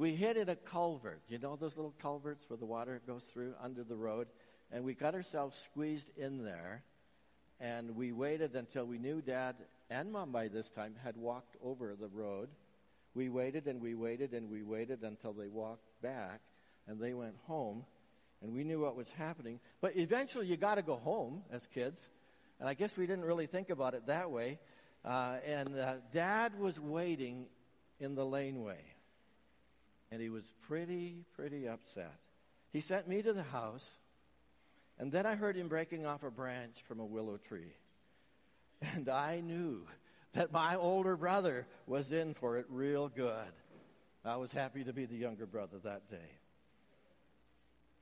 We 0.01 0.15
hid 0.15 0.35
in 0.35 0.49
a 0.49 0.55
culvert. 0.55 1.21
You 1.29 1.37
know 1.37 1.55
those 1.55 1.75
little 1.75 1.93
culverts 2.01 2.49
where 2.49 2.57
the 2.57 2.65
water 2.65 3.01
goes 3.05 3.23
through 3.25 3.53
under 3.61 3.83
the 3.83 3.95
road? 3.95 4.27
And 4.71 4.83
we 4.83 4.95
got 4.95 5.13
ourselves 5.13 5.55
squeezed 5.57 6.09
in 6.17 6.43
there. 6.43 6.83
And 7.59 7.95
we 7.95 8.11
waited 8.11 8.55
until 8.55 8.85
we 8.85 8.97
knew 8.97 9.21
Dad 9.21 9.55
and 9.89 10.11
Mom 10.11 10.31
by 10.31 10.47
this 10.47 10.71
time 10.71 10.95
had 11.03 11.15
walked 11.17 11.55
over 11.63 11.95
the 11.95 12.07
road 12.07 12.49
we 13.13 13.29
waited 13.29 13.67
and 13.67 13.81
we 13.81 13.93
waited 13.93 14.33
and 14.33 14.49
we 14.49 14.63
waited 14.63 15.03
until 15.03 15.33
they 15.33 15.47
walked 15.47 16.01
back 16.01 16.39
and 16.87 16.99
they 16.99 17.13
went 17.13 17.35
home 17.45 17.83
and 18.41 18.53
we 18.53 18.63
knew 18.63 18.79
what 18.79 18.95
was 18.95 19.09
happening. 19.11 19.59
But 19.81 19.97
eventually 19.97 20.47
you 20.47 20.57
got 20.57 20.75
to 20.75 20.81
go 20.81 20.95
home 20.95 21.43
as 21.51 21.67
kids. 21.67 22.09
And 22.59 22.69
I 22.69 22.73
guess 22.73 22.97
we 22.97 23.05
didn't 23.05 23.25
really 23.25 23.47
think 23.47 23.69
about 23.69 23.93
it 23.93 24.07
that 24.07 24.31
way. 24.31 24.59
Uh, 25.03 25.37
and 25.45 25.77
uh, 25.77 25.95
dad 26.13 26.57
was 26.57 26.79
waiting 26.79 27.47
in 27.99 28.15
the 28.15 28.25
laneway. 28.25 28.79
And 30.11 30.21
he 30.21 30.29
was 30.29 30.53
pretty, 30.67 31.23
pretty 31.35 31.67
upset. 31.67 32.13
He 32.73 32.81
sent 32.81 33.07
me 33.07 33.21
to 33.21 33.33
the 33.33 33.43
house. 33.43 33.91
And 34.99 35.11
then 35.11 35.25
I 35.25 35.35
heard 35.35 35.55
him 35.55 35.67
breaking 35.67 36.05
off 36.05 36.23
a 36.23 36.29
branch 36.29 36.83
from 36.87 36.99
a 36.99 37.05
willow 37.05 37.37
tree. 37.37 37.73
And 38.81 39.09
I 39.09 39.39
knew 39.39 39.85
that 40.33 40.51
my 40.51 40.75
older 40.75 41.15
brother 41.15 41.65
was 41.87 42.11
in 42.11 42.33
for 42.33 42.57
it 42.57 42.65
real 42.69 43.09
good. 43.09 43.51
I 44.23 44.35
was 44.37 44.51
happy 44.51 44.83
to 44.83 44.93
be 44.93 45.05
the 45.05 45.15
younger 45.15 45.45
brother 45.45 45.77
that 45.83 46.09
day. 46.09 46.17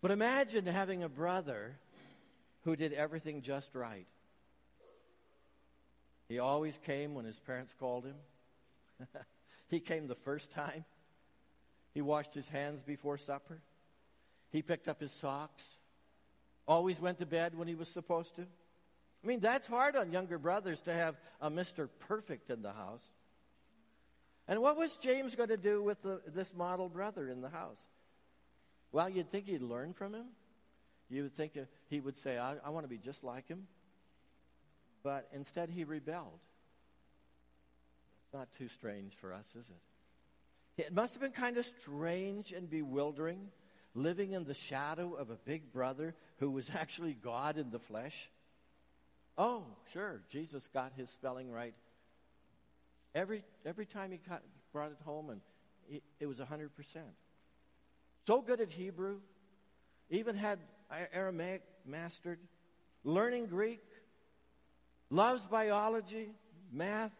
But 0.01 0.11
imagine 0.11 0.65
having 0.65 1.03
a 1.03 1.09
brother 1.09 1.75
who 2.63 2.75
did 2.75 2.93
everything 2.93 3.41
just 3.41 3.75
right. 3.75 4.07
He 6.27 6.39
always 6.39 6.77
came 6.85 7.15
when 7.15 7.25
his 7.25 7.39
parents 7.39 7.73
called 7.79 8.05
him. 8.05 9.07
he 9.69 9.79
came 9.79 10.07
the 10.07 10.15
first 10.15 10.51
time. 10.51 10.85
He 11.93 12.01
washed 12.01 12.33
his 12.33 12.47
hands 12.49 12.83
before 12.83 13.17
supper. 13.17 13.61
He 14.51 14.61
picked 14.61 14.87
up 14.87 14.99
his 14.99 15.11
socks. 15.11 15.67
Always 16.67 16.99
went 16.99 17.19
to 17.19 17.25
bed 17.25 17.57
when 17.57 17.67
he 17.67 17.75
was 17.75 17.89
supposed 17.89 18.35
to. 18.35 18.41
I 18.41 19.27
mean, 19.27 19.39
that's 19.39 19.67
hard 19.67 19.95
on 19.95 20.11
younger 20.11 20.37
brothers 20.37 20.81
to 20.81 20.93
have 20.93 21.15
a 21.41 21.49
Mr. 21.49 21.89
Perfect 22.07 22.49
in 22.49 22.61
the 22.61 22.71
house. 22.71 23.05
And 24.47 24.61
what 24.61 24.77
was 24.77 24.95
James 24.97 25.35
going 25.35 25.49
to 25.49 25.57
do 25.57 25.83
with 25.83 26.01
the, 26.01 26.21
this 26.27 26.55
model 26.55 26.89
brother 26.89 27.29
in 27.29 27.41
the 27.41 27.49
house? 27.49 27.87
Well, 28.91 29.09
you'd 29.09 29.29
think 29.29 29.45
he'd 29.45 29.61
learn 29.61 29.93
from 29.93 30.13
him. 30.15 30.25
You 31.09 31.23
would 31.23 31.35
think 31.35 31.53
uh, 31.57 31.61
he 31.89 31.99
would 31.99 32.17
say, 32.17 32.37
I, 32.37 32.55
I 32.63 32.69
want 32.69 32.85
to 32.85 32.89
be 32.89 32.97
just 32.97 33.23
like 33.23 33.47
him. 33.47 33.67
But 35.03 35.27
instead, 35.33 35.69
he 35.69 35.83
rebelled. 35.83 36.39
It's 38.25 38.33
not 38.33 38.47
too 38.57 38.67
strange 38.67 39.15
for 39.15 39.33
us, 39.33 39.55
is 39.57 39.69
it? 39.69 39.88
It 40.79 40.93
must 40.93 41.13
have 41.13 41.21
been 41.21 41.31
kind 41.31 41.57
of 41.57 41.65
strange 41.65 42.53
and 42.53 42.69
bewildering 42.69 43.49
living 43.93 44.31
in 44.31 44.45
the 44.45 44.53
shadow 44.53 45.13
of 45.13 45.29
a 45.29 45.35
big 45.35 45.73
brother 45.73 46.15
who 46.37 46.49
was 46.49 46.69
actually 46.73 47.13
God 47.13 47.57
in 47.57 47.69
the 47.69 47.79
flesh. 47.79 48.29
Oh, 49.37 49.63
sure, 49.91 50.21
Jesus 50.29 50.67
got 50.73 50.93
his 50.95 51.09
spelling 51.09 51.51
right 51.51 51.73
every 53.15 53.43
every 53.65 53.85
time 53.85 54.11
he 54.11 54.17
got, 54.17 54.41
brought 54.71 54.91
it 54.91 54.97
home, 55.03 55.29
and 55.29 56.01
it 56.19 56.25
was 56.25 56.39
100%. 56.39 56.69
So 58.27 58.41
good 58.41 58.61
at 58.61 58.69
Hebrew, 58.69 59.19
even 60.09 60.35
had 60.35 60.59
Aramaic 61.13 61.63
mastered, 61.85 62.39
learning 63.03 63.47
Greek, 63.47 63.81
loves 65.09 65.45
biology, 65.47 66.29
math, 66.71 67.11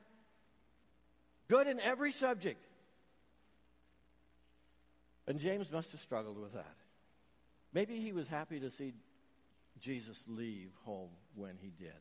good 1.48 1.68
in 1.68 1.80
every 1.80 2.12
subject. 2.12 2.64
And 5.30 5.40
James 5.40 5.72
must 5.72 5.92
have 5.92 6.02
struggled 6.02 6.40
with 6.40 6.54
that. 6.54 6.76
Maybe 7.72 8.00
he 8.00 8.12
was 8.12 8.28
happy 8.28 8.60
to 8.62 8.72
see 8.72 8.94
Jesus 9.80 10.22
leave 10.28 10.72
home 10.84 11.12
when 11.36 11.54
he 11.62 11.70
did. 11.70 11.94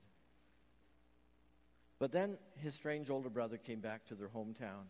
But 1.99 2.11
then 2.11 2.39
his 2.57 2.75
strange 2.75 3.11
older 3.11 3.29
brother 3.29 3.59
came 3.59 3.81
back 3.81 4.07
to 4.07 4.15
their 4.15 4.29
hometown. 4.29 4.87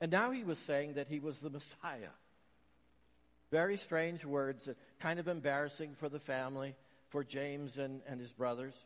And 0.00 0.12
now 0.12 0.30
he 0.30 0.44
was 0.44 0.58
saying 0.58 0.94
that 0.94 1.08
he 1.08 1.18
was 1.18 1.40
the 1.40 1.50
Messiah. 1.50 2.14
Very 3.50 3.76
strange 3.76 4.24
words, 4.24 4.68
uh, 4.68 4.74
kind 5.00 5.18
of 5.18 5.26
embarrassing 5.26 5.94
for 5.94 6.08
the 6.08 6.20
family, 6.20 6.76
for 7.08 7.24
James 7.24 7.78
and, 7.78 8.00
and 8.06 8.20
his 8.20 8.32
brothers. 8.32 8.84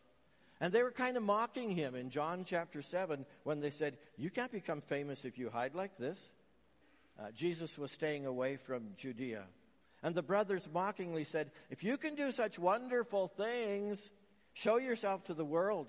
And 0.58 0.72
they 0.72 0.82
were 0.82 0.90
kind 0.90 1.18
of 1.18 1.22
mocking 1.22 1.70
him 1.70 1.94
in 1.94 2.08
John 2.08 2.44
chapter 2.46 2.80
7 2.80 3.26
when 3.42 3.60
they 3.60 3.68
said, 3.68 3.98
You 4.16 4.30
can't 4.30 4.50
become 4.50 4.80
famous 4.80 5.26
if 5.26 5.36
you 5.36 5.50
hide 5.50 5.74
like 5.74 5.98
this. 5.98 6.30
Uh, 7.18 7.30
Jesus 7.32 7.78
was 7.78 7.92
staying 7.92 8.26
away 8.26 8.56
from 8.56 8.88
Judea. 8.96 9.44
And 10.02 10.14
the 10.14 10.22
brothers 10.22 10.68
mockingly 10.72 11.24
said, 11.24 11.50
If 11.70 11.82
you 11.82 11.96
can 11.96 12.14
do 12.14 12.30
such 12.30 12.58
wonderful 12.58 13.28
things, 13.28 14.10
show 14.52 14.78
yourself 14.78 15.24
to 15.24 15.34
the 15.34 15.44
world. 15.44 15.86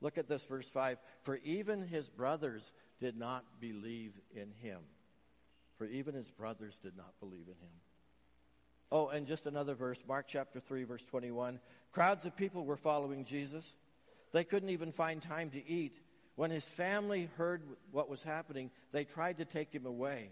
Look 0.00 0.18
at 0.18 0.28
this, 0.28 0.44
verse 0.46 0.68
5. 0.68 0.98
For 1.22 1.36
even 1.44 1.86
his 1.86 2.08
brothers 2.08 2.72
did 2.98 3.16
not 3.16 3.44
believe 3.60 4.18
in 4.34 4.50
him. 4.62 4.80
For 5.76 5.86
even 5.86 6.14
his 6.14 6.30
brothers 6.30 6.78
did 6.78 6.96
not 6.96 7.12
believe 7.20 7.46
in 7.46 7.54
him. 7.54 7.72
Oh, 8.92 9.08
and 9.08 9.26
just 9.26 9.46
another 9.46 9.74
verse, 9.74 10.02
Mark 10.08 10.26
chapter 10.26 10.58
3, 10.58 10.84
verse 10.84 11.04
21. 11.04 11.60
Crowds 11.92 12.26
of 12.26 12.36
people 12.36 12.64
were 12.64 12.76
following 12.76 13.24
Jesus. 13.24 13.76
They 14.32 14.44
couldn't 14.44 14.70
even 14.70 14.90
find 14.90 15.22
time 15.22 15.50
to 15.50 15.68
eat. 15.68 16.00
When 16.36 16.50
his 16.50 16.64
family 16.64 17.28
heard 17.36 17.62
what 17.92 18.08
was 18.08 18.22
happening, 18.22 18.70
they 18.92 19.04
tried 19.04 19.38
to 19.38 19.44
take 19.44 19.72
him 19.72 19.86
away. 19.86 20.30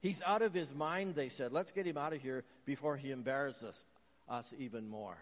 He's 0.00 0.22
out 0.22 0.42
of 0.42 0.54
his 0.54 0.74
mind, 0.74 1.14
they 1.14 1.28
said. 1.28 1.52
Let's 1.52 1.72
get 1.72 1.86
him 1.86 1.98
out 1.98 2.12
of 2.12 2.22
here 2.22 2.44
before 2.64 2.96
he 2.96 3.10
embarrasses 3.10 3.64
us, 3.64 3.84
us 4.28 4.54
even 4.58 4.88
more. 4.88 5.18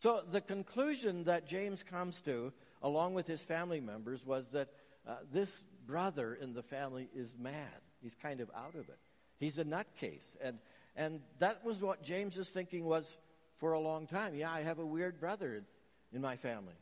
So 0.00 0.22
the 0.30 0.40
conclusion 0.40 1.24
that 1.24 1.46
James 1.46 1.82
comes 1.82 2.20
to, 2.22 2.52
along 2.82 3.14
with 3.14 3.26
his 3.26 3.42
family 3.42 3.80
members, 3.80 4.24
was 4.24 4.50
that 4.52 4.68
uh, 5.06 5.16
this 5.32 5.62
brother 5.86 6.34
in 6.34 6.52
the 6.52 6.62
family 6.62 7.08
is 7.14 7.34
mad. 7.38 7.80
He's 8.02 8.14
kind 8.14 8.40
of 8.40 8.50
out 8.54 8.74
of 8.74 8.88
it. 8.88 8.98
He's 9.40 9.58
a 9.58 9.64
nutcase. 9.64 10.36
And, 10.42 10.58
and 10.94 11.20
that 11.38 11.64
was 11.64 11.80
what 11.80 12.02
James's 12.02 12.50
thinking 12.50 12.84
was 12.84 13.16
for 13.56 13.72
a 13.72 13.80
long 13.80 14.06
time. 14.06 14.34
Yeah, 14.34 14.52
I 14.52 14.60
have 14.60 14.78
a 14.78 14.86
weird 14.86 15.18
brother 15.18 15.54
in, 15.54 15.64
in 16.12 16.20
my 16.20 16.36
family. 16.36 16.74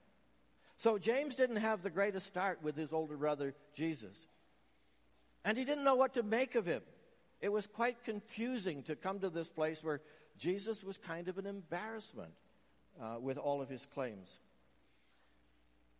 So 0.77 0.99
James 0.99 1.35
didn't 1.35 1.57
have 1.57 1.83
the 1.83 1.91
greatest 1.91 2.27
start 2.27 2.63
with 2.63 2.77
his 2.77 2.93
older 2.93 3.17
brother, 3.17 3.55
Jesus. 3.75 4.27
And 5.45 5.57
he 5.57 5.65
didn't 5.65 5.85
know 5.85 5.95
what 5.95 6.15
to 6.15 6.23
make 6.23 6.55
of 6.55 6.67
him. 6.67 6.83
It 7.41 7.51
was 7.51 7.67
quite 7.67 8.05
confusing 8.05 8.83
to 8.85 8.97
come 8.97 9.21
to 9.21 9.31
this 9.31 9.49
place 9.49 9.83
where 9.83 10.01
Jesus 10.39 10.85
was 10.85 10.99
kind 10.99 11.29
of 11.29 11.39
an 11.39 11.47
embarrassment 11.47 12.33
uh, 13.01 13.17
with 13.21 13.39
all 13.39 13.63
of 13.63 13.69
his 13.69 13.87
claims. 13.87 14.39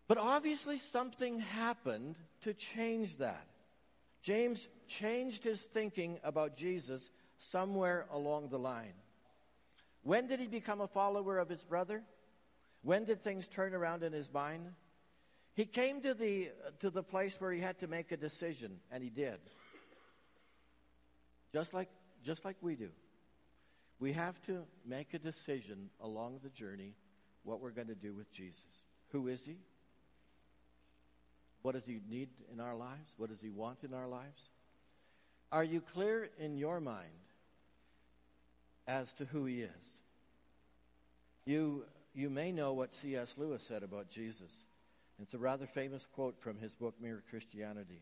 But 0.09 0.19
obviously, 0.19 0.79
something 0.79 1.41
happened 1.41 2.17
to 2.43 2.55
change 2.55 3.17
that. 3.17 3.47
James 4.23 4.69
changed 4.87 5.45
his 5.45 5.61
thinking 5.61 6.19
about 6.23 6.57
Jesus 6.57 7.11
somewhere 7.39 8.07
along 8.13 8.49
the 8.49 8.59
line. 8.59 8.95
When 10.03 10.27
did 10.27 10.39
he 10.39 10.47
become 10.47 10.81
a 10.81 10.87
follower 10.87 11.39
of 11.39 11.49
his 11.49 11.65
brother? 11.65 12.03
When 12.87 13.05
did 13.05 13.21
things 13.21 13.49
turn 13.49 13.75
around 13.75 14.05
in 14.05 14.13
his 14.13 14.33
mind? 14.33 14.69
He 15.55 15.65
came 15.65 16.01
to 16.03 16.15
the, 16.15 16.51
to 16.79 16.89
the 16.89 17.03
place 17.03 17.35
where 17.41 17.51
he 17.51 17.59
had 17.59 17.81
to 17.81 17.89
make 17.89 18.13
a 18.13 18.17
decision, 18.17 18.79
and 18.93 19.03
he 19.03 19.11
did. 19.11 19.41
Just 21.53 21.75
like, 21.75 21.89
just 22.25 22.45
like 22.45 22.55
we 22.61 22.77
do. 22.77 22.91
We 23.99 24.13
have 24.13 24.41
to 24.43 24.63
make 24.87 25.15
a 25.15 25.19
decision 25.19 25.91
along 26.01 26.39
the 26.45 26.49
journey 26.51 26.95
what 27.43 27.61
we're 27.61 27.73
going 27.73 27.89
to 27.89 27.97
do 27.97 28.15
with 28.15 28.31
Jesus. 28.31 28.85
Who 29.11 29.27
is 29.27 29.45
he? 29.45 29.57
What 31.63 31.75
does 31.75 31.87
he 31.87 31.99
need 32.09 32.29
in 32.53 32.61
our 32.61 32.77
lives? 32.77 33.15
What 33.17 33.31
does 33.31 33.41
he 33.41 33.51
want 33.51 33.83
in 33.83 33.95
our 33.95 34.07
lives? 34.07 34.51
Are 35.51 35.65
you 35.65 35.81
clear 35.81 36.31
in 36.39 36.57
your 36.57 36.79
mind 36.79 37.09
as 38.87 39.13
to 39.15 39.25
who 39.25 39.45
he 39.45 39.63
is? 39.63 39.91
You, 41.47 41.85
you 42.17 42.31
may 42.31 42.51
know 42.51 42.73
what 42.73 42.95
C.S. 42.95 43.35
Lewis 43.37 43.63
said 43.63 43.83
about 43.83 44.09
Jesus. 44.09 44.65
It's 45.21 45.35
a 45.35 45.39
rather 45.39 45.67
famous 45.67 46.07
quote 46.07 46.41
from 46.41 46.59
his 46.59 46.75
book, 46.75 46.95
Mere 47.01 47.23
Christianity. 47.29 48.01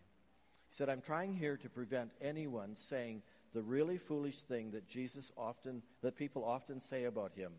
He 0.71 0.77
said, 0.77 0.89
I'm 0.89 1.01
trying 1.01 1.35
here 1.35 1.57
to 1.57 1.69
prevent 1.69 2.13
anyone 2.21 2.77
saying 2.77 3.23
the 3.55 3.63
really 3.63 3.99
foolish 3.99 4.39
thing 4.39 4.71
that 4.71 4.89
Jesus 4.89 5.33
often, 5.37 5.83
that 6.03 6.17
people 6.17 6.45
often 6.45 6.81
say 6.81 7.05
about 7.05 7.33
him. 7.35 7.53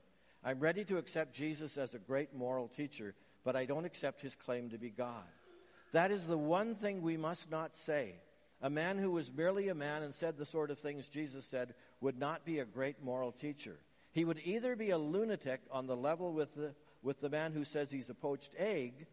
I'm 0.45 0.59
ready 0.59 0.85
to 0.85 0.97
accept 0.97 1.33
Jesus 1.33 1.77
as 1.77 1.93
a 1.93 1.99
great 1.99 2.33
moral 2.33 2.69
teacher, 2.69 3.15
but 3.43 3.57
I 3.57 3.65
don't 3.65 3.85
accept 3.85 4.21
his 4.21 4.35
claim 4.35 4.69
to 4.69 4.77
be 4.77 4.89
God. 4.89 5.23
That 5.91 6.11
is 6.11 6.25
the 6.25 6.37
one 6.37 6.75
thing 6.75 7.01
we 7.01 7.17
must 7.17 7.51
not 7.51 7.75
say. 7.75 8.15
A 8.61 8.69
man 8.69 8.97
who 8.97 9.11
was 9.11 9.31
merely 9.31 9.67
a 9.67 9.75
man 9.75 10.03
and 10.03 10.15
said 10.15 10.37
the 10.37 10.45
sort 10.45 10.71
of 10.71 10.79
things 10.79 11.07
Jesus 11.07 11.45
said 11.45 11.73
would 11.99 12.17
not 12.17 12.45
be 12.45 12.59
a 12.59 12.65
great 12.65 13.03
moral 13.03 13.33
teacher. 13.33 13.77
He 14.15 14.23
would 14.23 14.39
either 14.45 14.77
be 14.77 14.91
a 14.91 14.97
lunatic 14.97 15.59
on 15.69 15.87
the 15.87 15.95
level 15.97 16.31
with 16.31 16.55
the, 16.55 16.73
with 17.03 17.19
the 17.19 17.29
man 17.29 17.51
who 17.51 17.65
says 17.65 17.91
he's 17.91 18.09
a 18.09 18.13
poached 18.13 18.53
egg, 18.57 19.07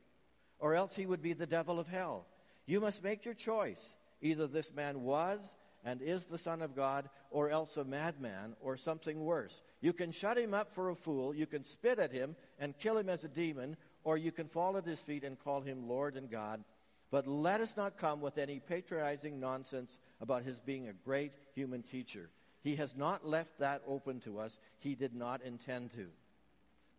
or 0.60 0.76
else 0.76 0.94
he 0.94 1.06
would 1.06 1.20
be 1.20 1.32
the 1.32 1.44
devil 1.44 1.80
of 1.80 1.88
hell. 1.88 2.24
You 2.66 2.80
must 2.80 3.02
make 3.02 3.24
your 3.24 3.34
choice. 3.34 3.96
Either 4.20 4.46
this 4.46 4.72
man 4.72 5.02
was 5.02 5.56
and 5.84 6.00
is 6.00 6.26
the 6.26 6.38
Son 6.38 6.62
of 6.62 6.76
God, 6.76 7.10
or 7.32 7.50
else 7.50 7.76
a 7.76 7.84
madman, 7.84 8.54
or 8.60 8.76
something 8.76 9.24
worse. 9.24 9.60
You 9.80 9.92
can 9.92 10.12
shut 10.12 10.38
him 10.38 10.54
up 10.54 10.72
for 10.72 10.90
a 10.90 10.94
fool, 10.94 11.34
you 11.34 11.46
can 11.46 11.64
spit 11.64 11.98
at 11.98 12.12
him 12.12 12.36
and 12.60 12.78
kill 12.78 12.96
him 12.96 13.08
as 13.08 13.24
a 13.24 13.28
demon, 13.28 13.76
or 14.04 14.16
you 14.16 14.30
can 14.30 14.46
fall 14.46 14.76
at 14.76 14.86
his 14.86 15.00
feet 15.00 15.24
and 15.24 15.36
call 15.36 15.62
him 15.62 15.88
Lord 15.88 16.14
and 16.14 16.30
God. 16.30 16.62
But 17.10 17.26
let 17.26 17.60
us 17.60 17.76
not 17.76 17.98
come 17.98 18.20
with 18.20 18.38
any 18.38 18.60
patronizing 18.60 19.40
nonsense 19.40 19.98
about 20.20 20.44
his 20.44 20.60
being 20.60 20.86
a 20.86 20.92
great 20.92 21.32
human 21.56 21.82
teacher. 21.82 22.30
He 22.62 22.76
has 22.76 22.96
not 22.96 23.26
left 23.26 23.58
that 23.58 23.82
open 23.86 24.20
to 24.20 24.38
us. 24.38 24.58
He 24.78 24.94
did 24.94 25.14
not 25.14 25.42
intend 25.42 25.92
to. 25.92 26.06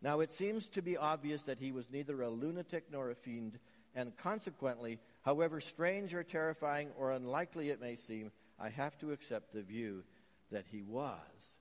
Now, 0.02 0.20
it 0.20 0.34
seems 0.34 0.68
to 0.70 0.82
be 0.82 0.98
obvious 0.98 1.44
that 1.44 1.60
he 1.60 1.72
was 1.72 1.90
neither 1.90 2.22
a 2.22 2.30
lunatic 2.30 2.86
nor 2.92 3.10
a 3.10 3.16
fiend, 3.16 3.58
and 3.96 4.16
consequently, 4.18 5.00
however 5.22 5.62
strange 5.62 6.14
or 6.14 6.24
terrifying 6.24 6.90
or 6.98 7.14
unlikely 7.14 7.70
it 7.70 7.80
may 7.80 7.96
seem, 7.96 8.32
I 8.60 8.70
have 8.70 8.98
to 9.00 9.14
accept 9.14 9.54
the 9.54 9.62
view 9.62 10.04
that 10.52 10.66
he 10.70 10.84
was 10.84 11.56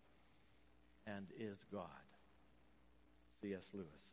and 1.06 1.26
is 1.38 1.58
God. 1.72 1.86
C.S. 3.40 3.70
Lewis. 3.72 4.12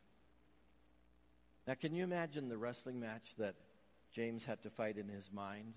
Now, 1.66 1.74
can 1.74 1.94
you 1.94 2.04
imagine 2.04 2.48
the 2.48 2.58
wrestling 2.58 3.00
match 3.00 3.34
that 3.38 3.54
James 4.12 4.44
had 4.44 4.62
to 4.62 4.70
fight 4.70 4.96
in 4.96 5.08
his 5.08 5.30
mind 5.32 5.74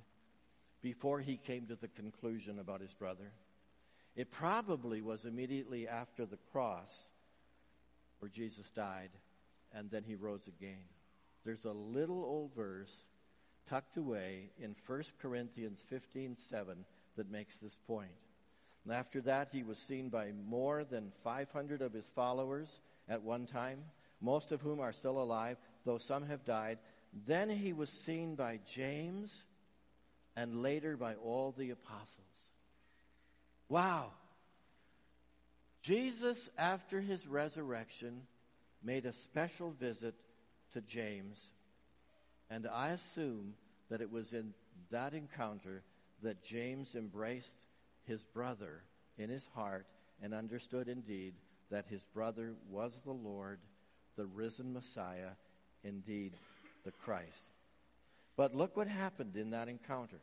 before 0.81 1.19
he 1.19 1.37
came 1.37 1.67
to 1.67 1.75
the 1.75 1.87
conclusion 1.87 2.59
about 2.59 2.81
his 2.81 2.93
brother? 2.93 3.31
It 4.15 4.31
probably 4.31 5.01
was 5.01 5.25
immediately 5.25 5.87
after 5.87 6.25
the 6.25 6.37
cross 6.51 7.03
where 8.19 8.29
Jesus 8.29 8.69
died 8.69 9.09
and 9.73 9.89
then 9.89 10.03
he 10.03 10.15
rose 10.15 10.47
again. 10.47 10.85
There's 11.43 11.65
a 11.65 11.71
little 11.71 12.23
old 12.23 12.53
verse 12.55 13.05
tucked 13.67 13.97
away 13.97 14.51
in 14.59 14.75
1 14.85 15.03
Corinthians 15.21 15.83
15 15.89 16.37
7 16.37 16.85
that 17.15 17.31
makes 17.31 17.57
this 17.57 17.77
point. 17.87 18.11
And 18.85 18.93
after 18.93 19.21
that, 19.21 19.49
he 19.51 19.63
was 19.63 19.77
seen 19.77 20.09
by 20.09 20.31
more 20.47 20.83
than 20.83 21.11
500 21.23 21.81
of 21.81 21.93
his 21.93 22.09
followers 22.09 22.79
at 23.07 23.21
one 23.21 23.45
time, 23.45 23.79
most 24.21 24.51
of 24.51 24.61
whom 24.61 24.79
are 24.79 24.91
still 24.91 25.21
alive, 25.21 25.57
though 25.85 25.97
some 25.97 26.25
have 26.25 26.43
died. 26.45 26.79
Then 27.25 27.49
he 27.49 27.73
was 27.73 27.89
seen 27.89 28.35
by 28.35 28.59
James 28.65 29.45
and 30.35 30.61
later 30.61 30.97
by 30.97 31.15
all 31.15 31.53
the 31.57 31.69
apostles. 31.69 32.52
Wow. 33.73 34.11
Jesus, 35.81 36.47
after 36.59 37.01
his 37.01 37.25
resurrection, 37.25 38.21
made 38.83 39.07
a 39.07 39.13
special 39.13 39.71
visit 39.71 40.13
to 40.73 40.81
James. 40.81 41.43
And 42.51 42.67
I 42.71 42.89
assume 42.89 43.55
that 43.89 43.99
it 43.99 44.11
was 44.11 44.31
in 44.31 44.53
that 44.91 45.15
encounter 45.15 45.81
that 46.21 46.43
James 46.43 46.93
embraced 46.93 47.57
his 48.03 48.23
brother 48.25 48.83
in 49.17 49.31
his 49.31 49.47
heart 49.55 49.87
and 50.21 50.35
understood 50.35 50.87
indeed 50.87 51.33
that 51.71 51.87
his 51.87 52.05
brother 52.13 52.53
was 52.69 52.99
the 53.03 53.11
Lord, 53.11 53.57
the 54.17 54.27
risen 54.27 54.71
Messiah, 54.71 55.31
indeed 55.83 56.33
the 56.85 56.91
Christ. 56.91 57.49
But 58.35 58.53
look 58.53 58.77
what 58.77 58.87
happened 58.87 59.35
in 59.35 59.49
that 59.49 59.67
encounter. 59.67 60.19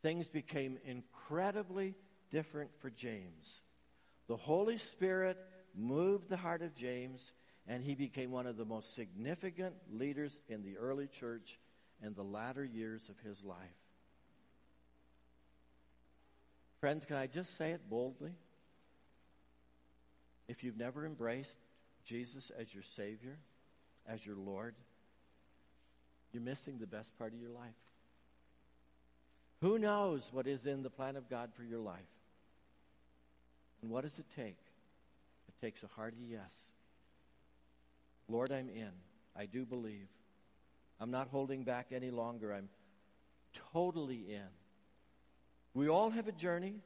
things 0.00 0.28
became 0.28 0.78
incredibly 0.84 1.96
different 2.30 2.70
for 2.80 2.90
James. 2.90 3.62
The 4.28 4.36
Holy 4.36 4.78
Spirit 4.78 5.38
moved 5.74 6.28
the 6.28 6.36
heart 6.36 6.62
of 6.62 6.74
James, 6.74 7.32
and 7.66 7.82
he 7.82 7.94
became 7.94 8.30
one 8.30 8.46
of 8.46 8.56
the 8.56 8.64
most 8.64 8.94
significant 8.94 9.74
leaders 9.90 10.40
in 10.48 10.62
the 10.62 10.76
early 10.78 11.06
church 11.06 11.58
in 12.02 12.14
the 12.14 12.22
latter 12.22 12.64
years 12.64 13.08
of 13.08 13.18
his 13.20 13.42
life. 13.44 13.58
Friends, 16.80 17.04
can 17.04 17.16
I 17.16 17.26
just 17.26 17.56
say 17.56 17.70
it 17.70 17.88
boldly? 17.88 18.32
If 20.48 20.62
you've 20.62 20.76
never 20.76 21.04
embraced 21.04 21.58
Jesus 22.04 22.50
as 22.50 22.72
your 22.72 22.84
Savior, 22.84 23.38
as 24.06 24.24
your 24.24 24.36
Lord, 24.36 24.74
you're 26.32 26.42
missing 26.42 26.78
the 26.78 26.86
best 26.86 27.16
part 27.18 27.32
of 27.32 27.40
your 27.40 27.50
life. 27.50 27.74
Who 29.62 29.78
knows 29.78 30.28
what 30.32 30.46
is 30.46 30.66
in 30.66 30.82
the 30.82 30.90
plan 30.90 31.16
of 31.16 31.30
God 31.30 31.50
for 31.54 31.64
your 31.64 31.80
life? 31.80 32.04
And 33.86 33.92
what 33.92 34.02
does 34.02 34.18
it 34.18 34.26
take? 34.34 34.58
It 35.46 35.64
takes 35.64 35.84
a 35.84 35.86
hearty 35.86 36.16
yes. 36.28 36.72
Lord, 38.28 38.50
I'm 38.50 38.68
in. 38.68 38.90
I 39.36 39.46
do 39.46 39.64
believe. 39.64 40.08
I'm 40.98 41.12
not 41.12 41.28
holding 41.28 41.62
back 41.62 41.92
any 41.92 42.10
longer. 42.10 42.52
I'm 42.52 42.68
totally 43.72 44.24
in. 44.28 44.48
We 45.72 45.88
all 45.88 46.10
have 46.10 46.26
a 46.26 46.32
journey. 46.32 46.80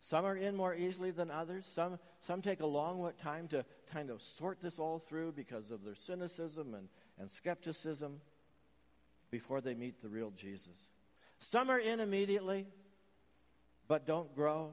Some 0.00 0.24
are 0.24 0.34
in 0.34 0.56
more 0.56 0.74
easily 0.74 1.12
than 1.12 1.30
others. 1.30 1.66
Some, 1.66 2.00
some 2.18 2.42
take 2.42 2.58
a 2.58 2.66
long 2.66 3.12
time 3.22 3.46
to 3.48 3.64
kind 3.92 4.10
of 4.10 4.20
sort 4.20 4.60
this 4.60 4.80
all 4.80 4.98
through 4.98 5.34
because 5.36 5.70
of 5.70 5.84
their 5.84 5.94
cynicism 5.94 6.74
and, 6.74 6.88
and 7.20 7.30
skepticism 7.30 8.20
before 9.30 9.60
they 9.60 9.74
meet 9.74 10.02
the 10.02 10.08
real 10.08 10.32
Jesus. 10.32 10.88
Some 11.38 11.70
are 11.70 11.78
in 11.78 12.00
immediately, 12.00 12.66
but 13.86 14.04
don't 14.04 14.34
grow. 14.34 14.72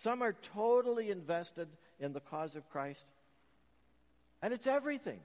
Some 0.00 0.22
are 0.22 0.34
totally 0.54 1.10
invested 1.10 1.68
in 1.98 2.12
the 2.12 2.20
cause 2.20 2.54
of 2.54 2.68
Christ. 2.68 3.06
And 4.42 4.52
it's 4.52 4.66
everything. 4.66 5.20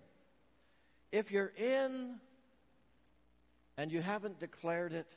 If 1.12 1.32
you're 1.32 1.52
in 1.58 2.16
and 3.78 3.92
you 3.92 4.02
haven't 4.02 4.40
declared 4.40 4.94
it, 4.94 5.08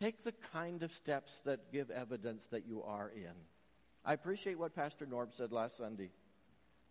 take 0.00 0.24
the 0.24 0.32
kind 0.52 0.82
of 0.82 0.92
steps 0.92 1.40
that 1.44 1.70
give 1.70 1.90
evidence 1.90 2.44
that 2.48 2.66
you 2.66 2.82
are 2.82 3.12
in. 3.14 3.34
I 4.04 4.14
appreciate 4.14 4.58
what 4.58 4.74
Pastor 4.74 5.06
Norb 5.06 5.32
said 5.32 5.52
last 5.52 5.76
Sunday. 5.76 6.10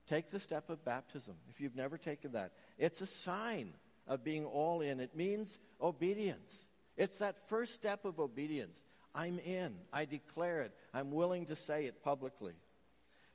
Take 0.10 0.30
the 0.30 0.40
step 0.40 0.70
of 0.70 0.84
baptism 0.86 1.36
if 1.50 1.60
you've 1.60 1.76
never 1.76 1.98
taken 1.98 2.32
that. 2.34 2.54
It's 2.78 3.02
a 3.02 3.08
sign 3.08 3.74
of 4.08 4.24
being 4.24 4.46
all 4.46 4.80
in, 4.82 5.02
it 5.02 5.16
means 5.16 5.60
obedience. 5.82 6.68
It's 6.96 7.18
that 7.18 7.50
first 7.50 7.74
step 7.74 8.06
of 8.06 8.20
obedience. 8.20 8.84
I'm 9.16 9.40
in. 9.40 9.76
I 9.92 10.06
declare 10.06 10.62
it. 10.62 10.74
I'm 10.94 11.12
willing 11.12 11.46
to 11.48 11.56
say 11.56 11.86
it 11.86 12.04
publicly. 12.04 12.54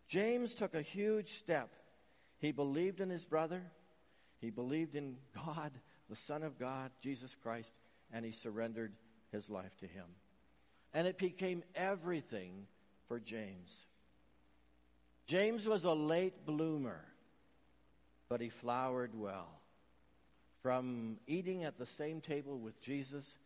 James 0.08 0.54
took 0.54 0.74
a 0.74 0.82
huge 0.82 1.32
step. 1.32 1.70
He 2.38 2.52
believed 2.52 3.00
in 3.00 3.10
his 3.10 3.24
brother, 3.24 3.62
he 4.40 4.50
believed 4.50 4.94
in 4.94 5.16
God, 5.34 5.72
the 6.08 6.16
Son 6.16 6.42
of 6.42 6.58
God, 6.58 6.90
Jesus 7.00 7.36
Christ, 7.42 7.78
and 8.12 8.24
he 8.24 8.30
surrendered 8.32 8.92
his 9.32 9.50
life 9.50 9.76
to 9.78 9.86
him. 9.86 10.04
And 10.94 11.06
it 11.06 11.18
became 11.18 11.62
everything 11.74 12.66
for 13.06 13.20
James. 13.20 13.84
James 15.26 15.68
was 15.68 15.84
a 15.84 15.92
late 15.92 16.46
bloomer, 16.46 17.04
but 18.28 18.40
he 18.40 18.48
flowered 18.48 19.14
well. 19.14 19.60
From 20.62 21.18
eating 21.26 21.64
at 21.64 21.78
the 21.78 21.86
same 21.86 22.20
table 22.20 22.58
with 22.58 22.80
Jesus 22.80 23.36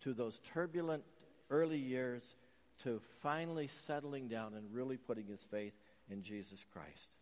to 0.00 0.14
those 0.14 0.40
turbulent 0.54 1.04
early 1.50 1.78
years 1.78 2.34
to 2.82 3.00
finally 3.22 3.68
settling 3.68 4.28
down 4.28 4.54
and 4.54 4.72
really 4.72 4.96
putting 4.96 5.26
his 5.26 5.44
faith 5.50 5.74
in 6.10 6.22
Jesus 6.22 6.64
Christ. 6.72 7.16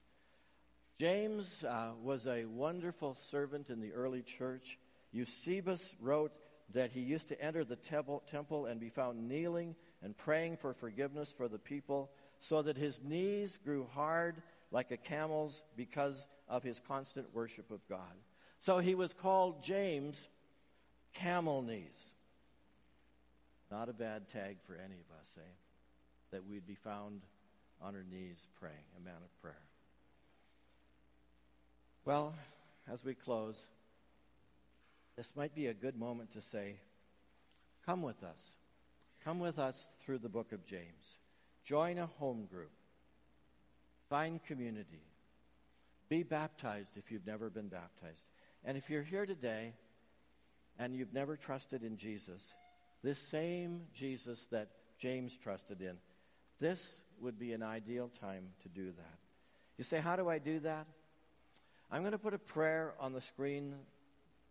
James 0.99 1.65
uh, 1.65 1.91
was 2.03 2.27
a 2.27 2.45
wonderful 2.45 3.15
servant 3.15 3.69
in 3.71 3.81
the 3.81 3.93
early 3.93 4.23
church. 4.23 4.79
Eusebius 5.13 5.95
wrote 6.01 6.33
that 6.73 6.93
he 6.93 7.01
used 7.01 7.29
to 7.29 7.41
enter 7.41 7.65
the 7.65 7.77
temple, 7.77 8.23
temple 8.31 8.67
and 8.67 8.81
be 8.81 8.89
found 8.89 9.29
kneeling 9.29 9.75
and 10.03 10.17
praying 10.17 10.57
for 10.57 10.73
forgiveness 10.73 11.33
for 11.33 11.49
the 11.49 11.59
people, 11.59 12.11
so 12.39 12.63
that 12.63 12.77
his 12.77 13.01
knees 13.03 13.59
grew 13.65 13.87
hard 13.95 14.43
like 14.71 14.91
a 14.91 14.97
camel's 14.97 15.63
because 15.77 16.27
of 16.49 16.63
his 16.63 16.81
constant 16.81 17.35
worship 17.35 17.71
of 17.71 17.81
God. 17.89 18.15
So 18.59 18.79
he 18.79 18.95
was 18.95 19.13
called 19.13 19.63
James 19.63 20.29
Camel 21.15 21.63
Knees. 21.63 22.13
Not 23.75 23.89
a 23.89 23.93
bad 23.93 24.29
tag 24.29 24.59
for 24.69 24.75
any 24.75 24.95
of 24.95 25.21
us, 25.21 25.37
eh? 25.37 25.53
That 26.31 26.47
we'd 26.47 26.65
be 26.65 26.77
found 26.77 27.23
on 27.83 27.97
our 27.97 28.05
knees 28.09 28.47
praying, 28.61 28.77
a 28.97 29.05
man 29.05 29.17
of 29.17 29.43
prayer. 29.43 29.65
Well, 32.05 32.35
as 32.89 33.05
we 33.05 33.15
close, 33.15 33.67
this 35.17 35.35
might 35.35 35.57
be 35.57 35.67
a 35.67 35.75
good 35.75 35.97
moment 35.97 36.35
to 36.35 36.41
say, 36.41 36.77
Come 37.85 38.03
with 38.03 38.23
us. 38.23 38.53
Come 39.25 39.41
with 39.41 39.59
us 39.59 39.89
through 40.05 40.19
the 40.19 40.29
book 40.29 40.53
of 40.53 40.65
James. 40.65 41.19
Join 41.65 41.99
a 41.99 42.07
home 42.07 42.47
group. 42.49 42.71
Find 44.09 44.41
community. 44.45 45.03
Be 46.09 46.23
baptized 46.23 46.97
if 46.97 47.11
you've 47.11 47.27
never 47.27 47.51
been 47.51 47.69
baptized. 47.69 48.31
And 48.65 48.79
if 48.79 48.89
you're 48.89 49.03
here 49.03 49.27
today 49.27 49.73
and 50.79 50.95
you've 50.95 51.13
never 51.13 51.37
trusted 51.37 51.83
in 51.83 51.97
Jesus, 51.97 52.55
this 53.05 53.19
same 53.19 53.83
Jesus 53.93 54.47
that 54.47 54.69
James 54.99 55.37
trusted 55.37 55.83
in, 55.83 55.97
this 56.59 57.03
would 57.21 57.39
be 57.39 57.53
an 57.53 57.63
ideal 57.63 58.11
time 58.21 58.45
to 58.63 58.69
do 58.69 58.87
that. 58.87 59.19
You 59.77 59.85
say, 59.85 60.01
How 60.01 60.17
do 60.17 60.29
I 60.29 60.39
do 60.39 60.59
that? 60.61 60.87
I'm 61.93 62.01
going 62.01 62.13
to 62.13 62.19
put 62.19 62.35
a 62.35 62.39
prayer 62.39 62.95
on 62.99 63.13
the 63.13 63.21
screen 63.21 63.75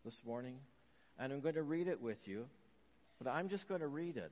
this 0.05 0.23
morning, 0.23 0.59
and 1.17 1.33
I'm 1.33 1.41
going 1.41 1.55
to 1.55 1.63
read 1.63 1.87
it 1.87 1.99
with 1.99 2.27
you, 2.27 2.45
but 3.21 3.29
I'm 3.29 3.49
just 3.49 3.67
going 3.67 3.81
to 3.81 3.87
read 3.87 4.17
it. 4.17 4.31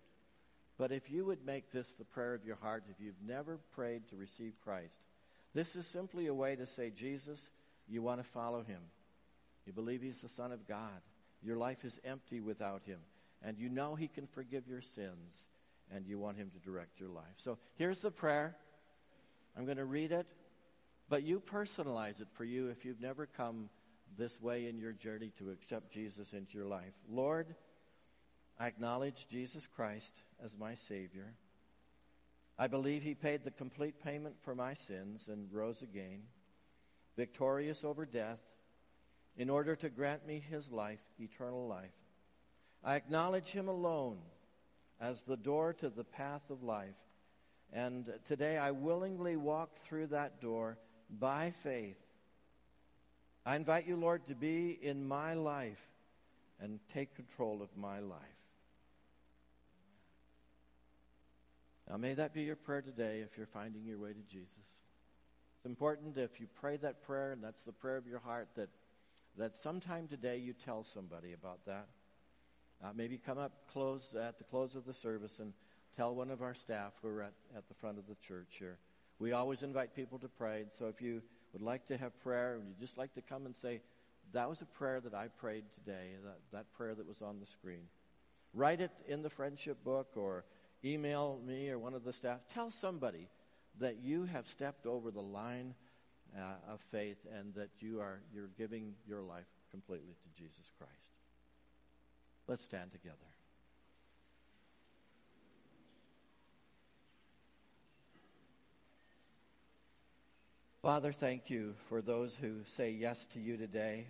But 0.77 0.91
if 0.91 1.09
you 1.09 1.25
would 1.25 1.43
make 1.43 1.71
this 1.71 1.95
the 1.95 2.05
prayer 2.05 2.35
of 2.35 2.45
your 2.45 2.57
heart, 2.57 2.83
if 2.89 3.03
you've 3.03 3.21
never 3.27 3.57
prayed 3.73 4.07
to 4.09 4.15
receive 4.15 4.53
Christ, 4.63 4.99
this 5.55 5.75
is 5.75 5.87
simply 5.87 6.27
a 6.27 6.33
way 6.33 6.55
to 6.55 6.67
say, 6.67 6.91
Jesus, 6.91 7.49
you 7.87 8.03
want 8.03 8.21
to 8.21 8.29
follow 8.29 8.61
him. 8.61 8.81
You 9.65 9.73
believe 9.73 10.01
he's 10.01 10.21
the 10.21 10.29
Son 10.29 10.51
of 10.51 10.67
God. 10.67 11.01
Your 11.43 11.57
life 11.57 11.83
is 11.83 11.99
empty 12.05 12.39
without 12.39 12.83
him 12.85 12.99
and 13.43 13.57
you 13.57 13.69
know 13.69 13.95
He 13.95 14.07
can 14.07 14.27
forgive 14.27 14.67
your 14.67 14.81
sins, 14.81 15.47
and 15.93 16.05
you 16.05 16.19
want 16.19 16.37
Him 16.37 16.51
to 16.51 16.59
direct 16.59 16.99
your 16.99 17.09
life. 17.09 17.33
So 17.37 17.57
here's 17.75 18.01
the 18.01 18.11
prayer. 18.11 18.55
I'm 19.57 19.65
going 19.65 19.77
to 19.77 19.85
read 19.85 20.11
it, 20.11 20.27
but 21.09 21.23
you 21.23 21.39
personalize 21.39 22.21
it 22.21 22.29
for 22.33 22.45
you 22.45 22.67
if 22.67 22.85
you've 22.85 23.01
never 23.01 23.25
come 23.25 23.69
this 24.17 24.41
way 24.41 24.67
in 24.67 24.77
your 24.77 24.93
journey 24.93 25.31
to 25.37 25.51
accept 25.51 25.91
Jesus 25.91 26.33
into 26.33 26.57
your 26.57 26.67
life. 26.67 26.93
Lord, 27.09 27.55
I 28.59 28.67
acknowledge 28.67 29.27
Jesus 29.27 29.67
Christ 29.67 30.13
as 30.43 30.57
my 30.57 30.75
Savior. 30.75 31.33
I 32.57 32.67
believe 32.67 33.01
He 33.03 33.15
paid 33.15 33.43
the 33.43 33.51
complete 33.51 34.03
payment 34.03 34.35
for 34.41 34.53
my 34.53 34.75
sins 34.75 35.27
and 35.27 35.51
rose 35.51 35.81
again, 35.81 36.21
victorious 37.17 37.83
over 37.83 38.05
death, 38.05 38.39
in 39.35 39.49
order 39.49 39.75
to 39.77 39.89
grant 39.89 40.27
me 40.27 40.43
His 40.49 40.71
life, 40.71 41.01
eternal 41.19 41.67
life. 41.67 41.89
I 42.83 42.95
acknowledge 42.95 43.49
Him 43.49 43.67
alone 43.67 44.17
as 44.99 45.23
the 45.23 45.37
door 45.37 45.73
to 45.73 45.89
the 45.89 46.03
path 46.03 46.49
of 46.49 46.63
life. 46.63 46.95
And 47.73 48.11
today 48.27 48.57
I 48.57 48.71
willingly 48.71 49.35
walk 49.35 49.75
through 49.75 50.07
that 50.07 50.41
door 50.41 50.77
by 51.09 51.53
faith. 51.63 51.97
I 53.45 53.55
invite 53.55 53.87
you, 53.87 53.95
Lord, 53.95 54.27
to 54.27 54.35
be 54.35 54.77
in 54.81 55.07
my 55.07 55.33
life 55.33 55.81
and 56.59 56.79
take 56.93 57.15
control 57.15 57.61
of 57.61 57.75
my 57.75 57.99
life. 57.99 58.19
Now, 61.89 61.97
may 61.97 62.13
that 62.13 62.33
be 62.33 62.43
your 62.43 62.55
prayer 62.55 62.81
today 62.81 63.19
if 63.19 63.37
you're 63.37 63.47
finding 63.47 63.83
your 63.83 63.97
way 63.97 64.13
to 64.13 64.21
Jesus. 64.31 64.57
It's 65.55 65.65
important 65.65 66.17
if 66.17 66.39
you 66.39 66.47
pray 66.59 66.77
that 66.77 67.01
prayer, 67.03 67.31
and 67.31 67.43
that's 67.43 67.63
the 67.63 67.71
prayer 67.71 67.97
of 67.97 68.07
your 68.07 68.19
heart, 68.19 68.49
that, 68.55 68.69
that 69.37 69.55
sometime 69.55 70.07
today 70.07 70.37
you 70.37 70.53
tell 70.53 70.83
somebody 70.83 71.33
about 71.33 71.65
that. 71.65 71.87
Uh, 72.83 72.87
maybe 72.95 73.17
come 73.17 73.37
up 73.37 73.51
close 73.71 74.15
at 74.15 74.37
the 74.37 74.43
close 74.43 74.75
of 74.75 74.85
the 74.85 74.93
service 74.93 75.39
and 75.39 75.53
tell 75.95 76.15
one 76.15 76.31
of 76.31 76.41
our 76.41 76.53
staff 76.53 76.93
who 77.01 77.09
are 77.09 77.23
at, 77.23 77.33
at 77.55 77.67
the 77.67 77.75
front 77.75 77.97
of 77.97 78.07
the 78.07 78.15
church 78.15 78.55
here. 78.57 78.77
We 79.19 79.33
always 79.33 79.61
invite 79.61 79.95
people 79.95 80.17
to 80.19 80.27
pray. 80.27 80.65
So 80.71 80.87
if 80.87 81.01
you 81.01 81.21
would 81.53 81.61
like 81.61 81.85
to 81.87 81.97
have 81.97 82.19
prayer 82.21 82.55
and 82.55 82.67
you'd 82.67 82.79
just 82.79 82.97
like 82.97 83.13
to 83.13 83.21
come 83.21 83.45
and 83.45 83.55
say, 83.55 83.81
that 84.33 84.49
was 84.49 84.61
a 84.61 84.65
prayer 84.65 84.99
that 85.01 85.13
I 85.13 85.27
prayed 85.27 85.65
today, 85.75 86.11
that, 86.23 86.39
that 86.51 86.73
prayer 86.73 86.95
that 86.95 87.07
was 87.07 87.21
on 87.21 87.39
the 87.39 87.45
screen. 87.45 87.83
Write 88.53 88.81
it 88.81 88.91
in 89.07 89.21
the 89.21 89.29
friendship 89.29 89.83
book 89.83 90.13
or 90.15 90.45
email 90.83 91.39
me 91.45 91.69
or 91.69 91.77
one 91.77 91.93
of 91.93 92.03
the 92.03 92.13
staff. 92.13 92.39
Tell 92.53 92.71
somebody 92.71 93.27
that 93.79 93.97
you 94.01 94.25
have 94.25 94.47
stepped 94.47 94.85
over 94.85 95.11
the 95.11 95.21
line 95.21 95.75
uh, 96.37 96.73
of 96.73 96.81
faith 96.91 97.17
and 97.37 97.53
that 97.55 97.69
you 97.79 97.99
are 97.99 98.21
you're 98.33 98.49
giving 98.57 98.93
your 99.07 99.21
life 99.21 99.47
completely 99.69 100.15
to 100.23 100.41
Jesus 100.41 100.71
Christ. 100.77 101.00
Let's 102.51 102.65
stand 102.65 102.91
together. 102.91 103.15
Father, 110.81 111.13
thank 111.13 111.49
you 111.49 111.75
for 111.87 112.01
those 112.01 112.35
who 112.35 112.65
say 112.65 112.91
yes 112.91 113.25
to 113.27 113.39
you 113.39 113.55
today. 113.55 114.07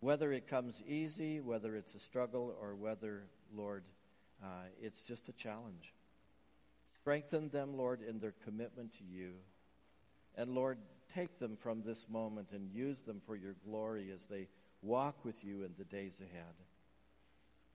Whether 0.00 0.32
it 0.32 0.48
comes 0.48 0.82
easy, 0.88 1.38
whether 1.38 1.76
it's 1.76 1.94
a 1.94 2.00
struggle, 2.00 2.56
or 2.58 2.74
whether, 2.74 3.24
Lord, 3.54 3.84
uh, 4.42 4.46
it's 4.80 5.02
just 5.02 5.28
a 5.28 5.32
challenge. 5.32 5.92
Strengthen 7.02 7.50
them, 7.50 7.76
Lord, 7.76 8.00
in 8.00 8.20
their 8.20 8.32
commitment 8.42 8.94
to 8.94 9.04
you. 9.04 9.32
And 10.34 10.54
Lord, 10.54 10.78
take 11.14 11.38
them 11.38 11.58
from 11.58 11.82
this 11.82 12.06
moment 12.08 12.52
and 12.52 12.70
use 12.72 13.02
them 13.02 13.20
for 13.20 13.36
your 13.36 13.54
glory 13.66 14.10
as 14.14 14.24
they 14.24 14.48
walk 14.82 15.24
with 15.24 15.44
you 15.44 15.62
in 15.62 15.72
the 15.78 15.84
days 15.84 16.20
ahead. 16.20 16.54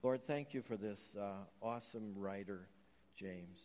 Lord, 0.02 0.26
thank 0.26 0.54
you 0.54 0.62
for 0.62 0.76
this 0.76 1.16
uh, 1.18 1.44
awesome 1.60 2.14
writer, 2.16 2.68
James. 3.16 3.60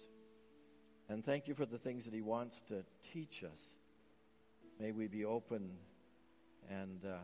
And 1.10 1.24
thank 1.24 1.48
you 1.48 1.54
for 1.54 1.66
the 1.66 1.78
things 1.78 2.06
that 2.06 2.14
he 2.14 2.22
wants 2.22 2.62
to 2.70 2.84
teach 3.14 3.44
us. 3.44 3.76
May 4.80 4.92
we 4.92 5.08
be 5.08 5.26
open 5.26 5.70
and 6.70 7.06
uh, 7.06 7.18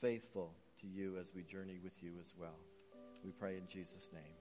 faithful 0.00 0.52
to 0.80 0.86
you 0.86 1.16
as 1.18 1.34
we 1.34 1.42
journey 1.42 1.78
with 1.82 2.02
you 2.02 2.12
as 2.20 2.34
well. 2.38 2.58
We 3.24 3.30
pray 3.30 3.56
in 3.56 3.66
Jesus' 3.66 4.10
name. 4.12 4.39